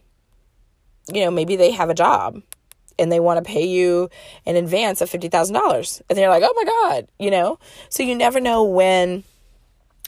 you 1.12 1.24
know, 1.24 1.32
maybe 1.32 1.56
they 1.56 1.72
have 1.72 1.90
a 1.90 1.94
job 1.94 2.42
and 3.00 3.12
they 3.12 3.20
want 3.20 3.44
to 3.44 3.50
pay 3.50 3.66
you 3.66 4.10
in 4.46 4.56
advance 4.56 5.02
of 5.02 5.10
$50,000. 5.10 6.02
And 6.10 6.18
they're 6.18 6.30
like, 6.30 6.44
oh 6.46 6.54
my 6.56 6.64
God, 6.64 7.08
you 7.20 7.32
know? 7.32 7.60
So 7.90 8.04
you 8.04 8.16
never 8.16 8.40
know 8.40 8.64
when, 8.64 9.24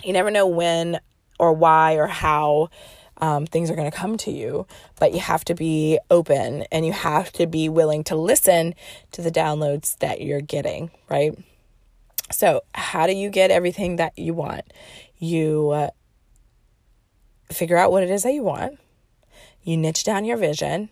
you 0.04 0.13
never 0.13 0.32
know 0.32 0.47
when 0.47 0.99
or 1.39 1.54
why 1.54 1.95
or 1.95 2.08
how 2.08 2.69
um, 3.21 3.45
things 3.45 3.69
are 3.69 3.75
going 3.75 3.89
to 3.89 3.97
come 3.97 4.17
to 4.17 4.32
you, 4.32 4.65
but 4.99 5.13
you 5.13 5.19
have 5.19 5.43
to 5.45 5.56
be 5.56 5.99
open 6.10 6.63
and 6.71 6.86
you 6.86 6.93
have 6.93 7.32
to 7.34 7.47
be 7.47 7.69
willing 7.69 8.04
to 8.06 8.15
listen 8.15 8.73
to 9.12 9.21
the 9.21 9.32
downloads 9.32 9.97
that 9.99 10.21
you're 10.21 10.41
getting, 10.41 10.91
right? 11.10 11.38
So, 12.32 12.62
how 12.75 13.08
do 13.08 13.13
you 13.13 13.30
get 13.30 13.52
everything 13.52 13.95
that 13.95 14.17
you 14.17 14.34
want? 14.34 14.71
You 15.17 15.69
uh, 15.69 15.89
figure 17.52 17.78
out 17.78 17.91
what 17.91 18.04
it 18.04 18.10
is 18.10 18.23
that 18.23 18.34
you 18.34 18.43
want, 18.43 18.80
you 19.63 19.75
niche 19.78 20.04
down 20.04 20.25
your 20.25 20.38
vision, 20.38 20.89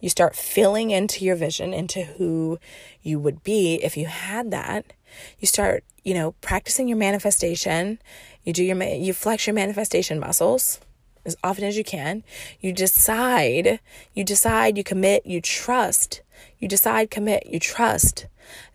you 0.00 0.08
start 0.08 0.36
filling 0.36 0.90
into 0.90 1.24
your 1.24 1.36
vision, 1.36 1.72
into 1.72 2.04
who 2.04 2.58
you 3.02 3.18
would 3.18 3.42
be 3.42 3.74
if 3.76 3.96
you 3.96 4.06
had 4.06 4.50
that. 4.50 4.92
You 5.38 5.46
start, 5.46 5.84
you 6.04 6.14
know, 6.14 6.32
practicing 6.40 6.88
your 6.88 6.98
manifestation. 6.98 7.98
You 8.44 8.52
do 8.52 8.64
your, 8.64 8.82
you 8.82 9.12
flex 9.12 9.46
your 9.46 9.54
manifestation 9.54 10.20
muscles 10.20 10.80
as 11.24 11.36
often 11.42 11.64
as 11.64 11.76
you 11.76 11.84
can. 11.84 12.24
You 12.60 12.72
decide, 12.72 13.80
you 14.14 14.24
decide, 14.24 14.76
you 14.76 14.84
commit, 14.84 15.26
you 15.26 15.40
trust. 15.40 16.22
You 16.58 16.68
decide, 16.68 17.10
commit, 17.10 17.46
you 17.46 17.58
trust 17.58 18.26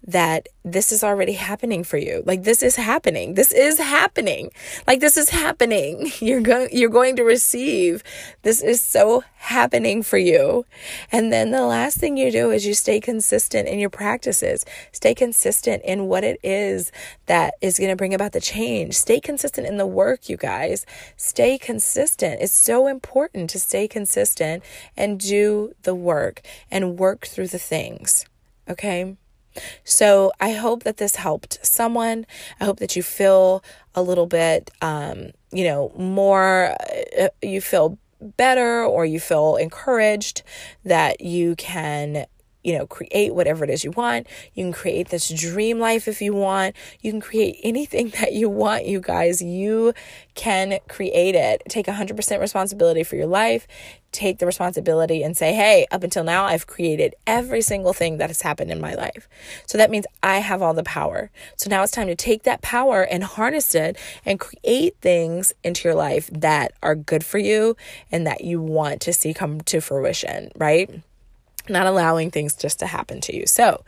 that 0.06 0.50
this 0.66 0.92
is 0.92 1.04
already 1.04 1.34
happening 1.34 1.84
for 1.84 1.98
you. 1.98 2.24
Like 2.26 2.44
this 2.44 2.64
is 2.64 2.76
happening. 2.76 3.36
This 3.36 3.52
is 3.52 3.80
happening. 3.80 4.52
Like 4.88 5.00
this 5.00 5.18
is 5.18 5.30
happening. 5.30 6.12
You're 6.20 6.42
going 6.42 6.70
you're 6.72 6.90
going 6.90 7.16
to 7.18 7.24
receive. 7.24 8.04
This 8.44 8.62
is 8.62 8.82
so 8.82 9.24
happening 9.36 10.04
for 10.04 10.18
you. 10.18 10.66
And 11.12 11.32
then 11.34 11.52
the 11.52 11.66
last 11.66 11.98
thing 11.98 12.16
you 12.16 12.32
do 12.32 12.52
is 12.52 12.66
you 12.66 12.74
stay 12.74 13.00
consistent 13.00 13.68
in 13.68 13.78
your 13.78 13.90
practices. 13.90 14.66
Stay 14.94 15.14
consistent 15.14 15.84
in 15.84 16.08
what 16.08 16.24
it 16.24 16.40
is 16.44 16.92
that 17.26 17.56
is 17.62 17.78
going 17.78 17.90
to 17.90 17.96
bring 17.96 18.14
about 18.14 18.32
the 18.32 18.40
change. 18.40 18.96
Stay 18.96 19.20
consistent 19.20 19.68
in 19.68 19.78
the 19.78 19.86
work, 19.86 20.30
you 20.30 20.38
guys. 20.38 20.86
Stay 21.18 21.58
consistent. 21.58 22.42
It's 22.42 22.54
so 22.54 22.88
important 22.88 23.50
to 23.50 23.60
stay 23.60 23.88
consistent 23.88 24.64
and 24.96 25.20
do 25.20 25.74
the 25.84 25.96
work 25.96 26.42
and 26.72 26.98
work 26.98 27.26
through 27.28 27.48
the 27.48 27.60
things. 27.60 28.26
Okay? 28.70 29.18
So 29.84 30.32
I 30.40 30.54
hope 30.54 30.84
that 30.84 30.98
this 30.98 31.16
helped 31.16 31.66
someone. 31.66 32.26
I 32.60 32.66
hope 32.66 32.80
that 32.80 32.96
you 32.96 33.04
feel 33.04 33.64
a 33.96 34.02
little 34.02 34.26
bit, 34.26 34.72
um, 34.82 35.32
you 35.52 35.64
know, 35.66 35.92
more, 35.98 36.76
uh, 37.20 37.30
you 37.42 37.62
feel 37.62 37.98
better 38.38 38.84
or 38.84 39.06
you 39.06 39.20
feel 39.20 39.58
encouraged 39.58 40.44
that 40.86 41.22
you 41.22 41.56
can 41.56 42.26
you 42.64 42.78
know, 42.78 42.88
create 42.88 43.36
whatever 43.36 43.64
it 43.64 43.70
is 43.70 43.84
you 43.84 43.92
want. 43.92 44.28
You 44.54 44.64
can 44.64 44.74
create 44.74 45.10
this 45.10 45.30
dream 45.30 45.80
life 45.80 46.08
if 46.08 46.22
you 46.22 46.34
want. 46.34 46.76
You 47.02 47.12
can 47.12 47.22
create 47.22 47.60
anything 47.64 48.10
that 48.20 48.34
you 48.34 48.50
want, 48.50 48.86
you 48.86 49.00
guys. 49.00 49.42
You 49.42 49.94
can 50.36 50.80
create 50.88 51.36
it. 51.36 51.64
Take 51.70 51.86
100% 51.88 52.40
responsibility 52.40 53.04
for 53.04 53.16
your 53.16 53.28
life. 53.28 53.68
Take 54.12 54.38
the 54.38 54.46
responsibility 54.46 55.24
and 55.24 55.36
say, 55.36 55.54
hey, 55.54 55.88
up 55.92 56.04
until 56.04 56.24
now, 56.24 56.46
I've 56.46 56.68
created 56.68 57.16
every 57.26 57.62
single 57.62 57.94
thing 57.94 58.18
that 58.18 58.30
has 58.30 58.44
happened 58.44 58.70
in 58.72 58.80
my 58.80 58.94
life. 58.94 59.28
So 59.66 59.78
that 59.80 59.90
means 59.90 60.06
I 60.22 60.38
have 60.38 60.62
all 60.62 60.76
the 60.76 60.84
power. 60.84 61.32
So 61.58 61.70
now 61.70 61.82
it's 61.82 61.92
time 61.92 62.08
to 62.08 62.16
take 62.16 62.44
that 62.44 62.62
power 62.62 63.02
and 63.02 63.24
harness 63.24 63.74
it 63.74 63.98
and 64.24 64.40
create 64.40 64.96
things 65.02 65.54
into 65.64 65.88
your 65.88 65.96
life 65.96 66.30
that 66.32 66.74
are 66.84 66.96
good 66.96 67.26
for 67.26 67.40
you 67.40 67.76
and 68.12 68.28
that 68.28 68.44
you 68.44 68.62
want 68.62 69.02
to 69.02 69.14
see 69.14 69.34
come 69.34 69.62
to 69.62 69.82
fruition, 69.82 70.52
right? 70.56 71.02
Not 71.70 71.88
allowing 71.88 72.32
things 72.32 72.56
just 72.56 72.80
to 72.80 72.88
happen 72.88 73.22
to 73.22 73.36
you. 73.36 73.46
So, 73.46 73.84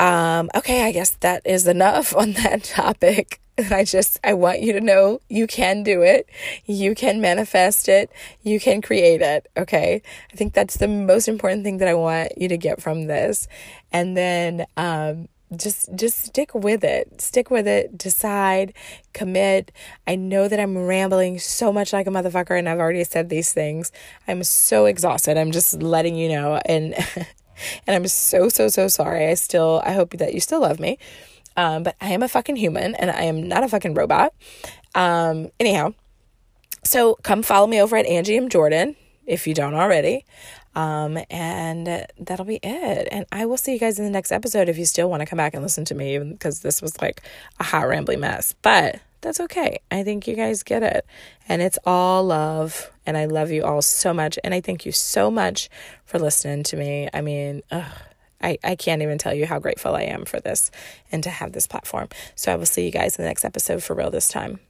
um, 0.00 0.50
okay, 0.54 0.84
I 0.84 0.92
guess 0.92 1.10
that 1.20 1.42
is 1.44 1.66
enough 1.66 2.14
on 2.16 2.32
that 2.32 2.64
topic. 2.64 3.40
I 3.70 3.84
just, 3.84 4.18
I 4.24 4.34
want 4.34 4.62
you 4.62 4.72
to 4.72 4.80
know 4.80 5.20
you 5.28 5.46
can 5.46 5.84
do 5.84 6.02
it. 6.02 6.28
You 6.66 6.94
can 6.96 7.20
manifest 7.20 7.88
it. 7.88 8.10
You 8.42 8.58
can 8.58 8.82
create 8.82 9.22
it. 9.22 9.48
Okay. 9.56 10.02
I 10.32 10.36
think 10.36 10.54
that's 10.54 10.76
the 10.78 10.88
most 10.88 11.28
important 11.28 11.62
thing 11.62 11.78
that 11.78 11.86
I 11.86 11.94
want 11.94 12.36
you 12.36 12.48
to 12.48 12.56
get 12.56 12.82
from 12.82 13.06
this. 13.06 13.46
And 13.92 14.16
then, 14.16 14.66
um, 14.76 15.28
just 15.54 15.94
just 15.94 16.24
stick 16.24 16.54
with 16.54 16.84
it. 16.84 17.20
Stick 17.20 17.50
with 17.50 17.66
it. 17.66 17.96
Decide. 17.96 18.74
Commit. 19.12 19.72
I 20.06 20.16
know 20.16 20.48
that 20.48 20.58
i'm 20.58 20.76
rambling 20.76 21.38
so 21.38 21.72
much 21.72 21.92
like 21.92 22.06
a 22.06 22.10
motherfucker 22.10 22.58
and 22.58 22.68
i've 22.68 22.78
already 22.78 23.04
said 23.04 23.28
these 23.28 23.52
things. 23.52 23.92
I'm 24.26 24.42
so 24.42 24.86
exhausted. 24.86 25.38
I'm 25.38 25.52
just 25.52 25.82
letting 25.82 26.16
you 26.16 26.28
know 26.28 26.60
and 26.66 26.94
and 27.86 27.96
i'm 27.96 28.06
so 28.08 28.48
so 28.48 28.68
so 28.68 28.88
sorry. 28.88 29.26
I 29.26 29.34
still 29.34 29.82
i 29.84 29.92
hope 29.92 30.10
that 30.18 30.34
you 30.34 30.40
still 30.40 30.60
love 30.60 30.80
me. 30.80 30.98
Um, 31.56 31.84
but 31.84 31.94
I 32.00 32.08
am 32.08 32.22
a 32.22 32.28
fucking 32.28 32.56
human 32.56 32.94
and 32.96 33.10
I 33.10 33.22
am 33.22 33.46
not 33.46 33.62
a 33.62 33.68
fucking 33.68 33.94
robot. 33.94 34.34
Um, 34.94 35.50
anyhow, 35.60 35.94
so 36.82 37.14
come 37.22 37.42
follow 37.42 37.66
me 37.66 37.80
over 37.80 37.96
at 37.96 38.06
Angie 38.06 38.36
M. 38.36 38.48
Jordan 38.48 38.96
if 39.26 39.46
you 39.46 39.54
don't 39.54 39.74
already. 39.74 40.24
Um, 40.74 41.18
and 41.30 42.06
that'll 42.18 42.44
be 42.44 42.58
it. 42.62 43.08
And 43.12 43.26
I 43.30 43.46
will 43.46 43.56
see 43.56 43.72
you 43.72 43.78
guys 43.78 43.98
in 43.98 44.04
the 44.04 44.10
next 44.10 44.32
episode 44.32 44.68
if 44.68 44.76
you 44.76 44.84
still 44.84 45.08
want 45.08 45.20
to 45.20 45.26
come 45.26 45.36
back 45.36 45.54
and 45.54 45.62
listen 45.62 45.84
to 45.86 45.94
me, 45.94 46.18
because 46.18 46.60
this 46.60 46.82
was 46.82 47.00
like 47.00 47.22
a 47.60 47.64
hot, 47.64 47.84
rambly 47.84 48.18
mess. 48.18 48.54
But 48.62 49.00
that's 49.20 49.40
okay. 49.40 49.78
I 49.90 50.02
think 50.02 50.26
you 50.26 50.34
guys 50.34 50.62
get 50.62 50.82
it. 50.82 51.06
And 51.48 51.62
it's 51.62 51.78
all 51.86 52.24
love. 52.24 52.90
And 53.06 53.16
I 53.16 53.26
love 53.26 53.50
you 53.50 53.64
all 53.64 53.82
so 53.82 54.12
much. 54.12 54.38
And 54.42 54.52
I 54.52 54.60
thank 54.60 54.84
you 54.84 54.92
so 54.92 55.30
much 55.30 55.68
for 56.04 56.18
listening 56.18 56.64
to 56.64 56.76
me. 56.76 57.08
I 57.14 57.20
mean, 57.20 57.62
ugh, 57.70 57.84
I, 58.42 58.58
I 58.62 58.76
can't 58.76 59.00
even 59.00 59.16
tell 59.16 59.32
you 59.32 59.46
how 59.46 59.58
grateful 59.58 59.94
I 59.94 60.02
am 60.02 60.24
for 60.24 60.40
this 60.40 60.70
and 61.10 61.22
to 61.22 61.30
have 61.30 61.52
this 61.52 61.66
platform. 61.66 62.08
So 62.34 62.52
I 62.52 62.56
will 62.56 62.66
see 62.66 62.84
you 62.84 62.90
guys 62.90 63.16
in 63.16 63.22
the 63.22 63.28
next 63.28 63.44
episode 63.44 63.82
for 63.82 63.94
real 63.94 64.10
this 64.10 64.28
time. 64.28 64.60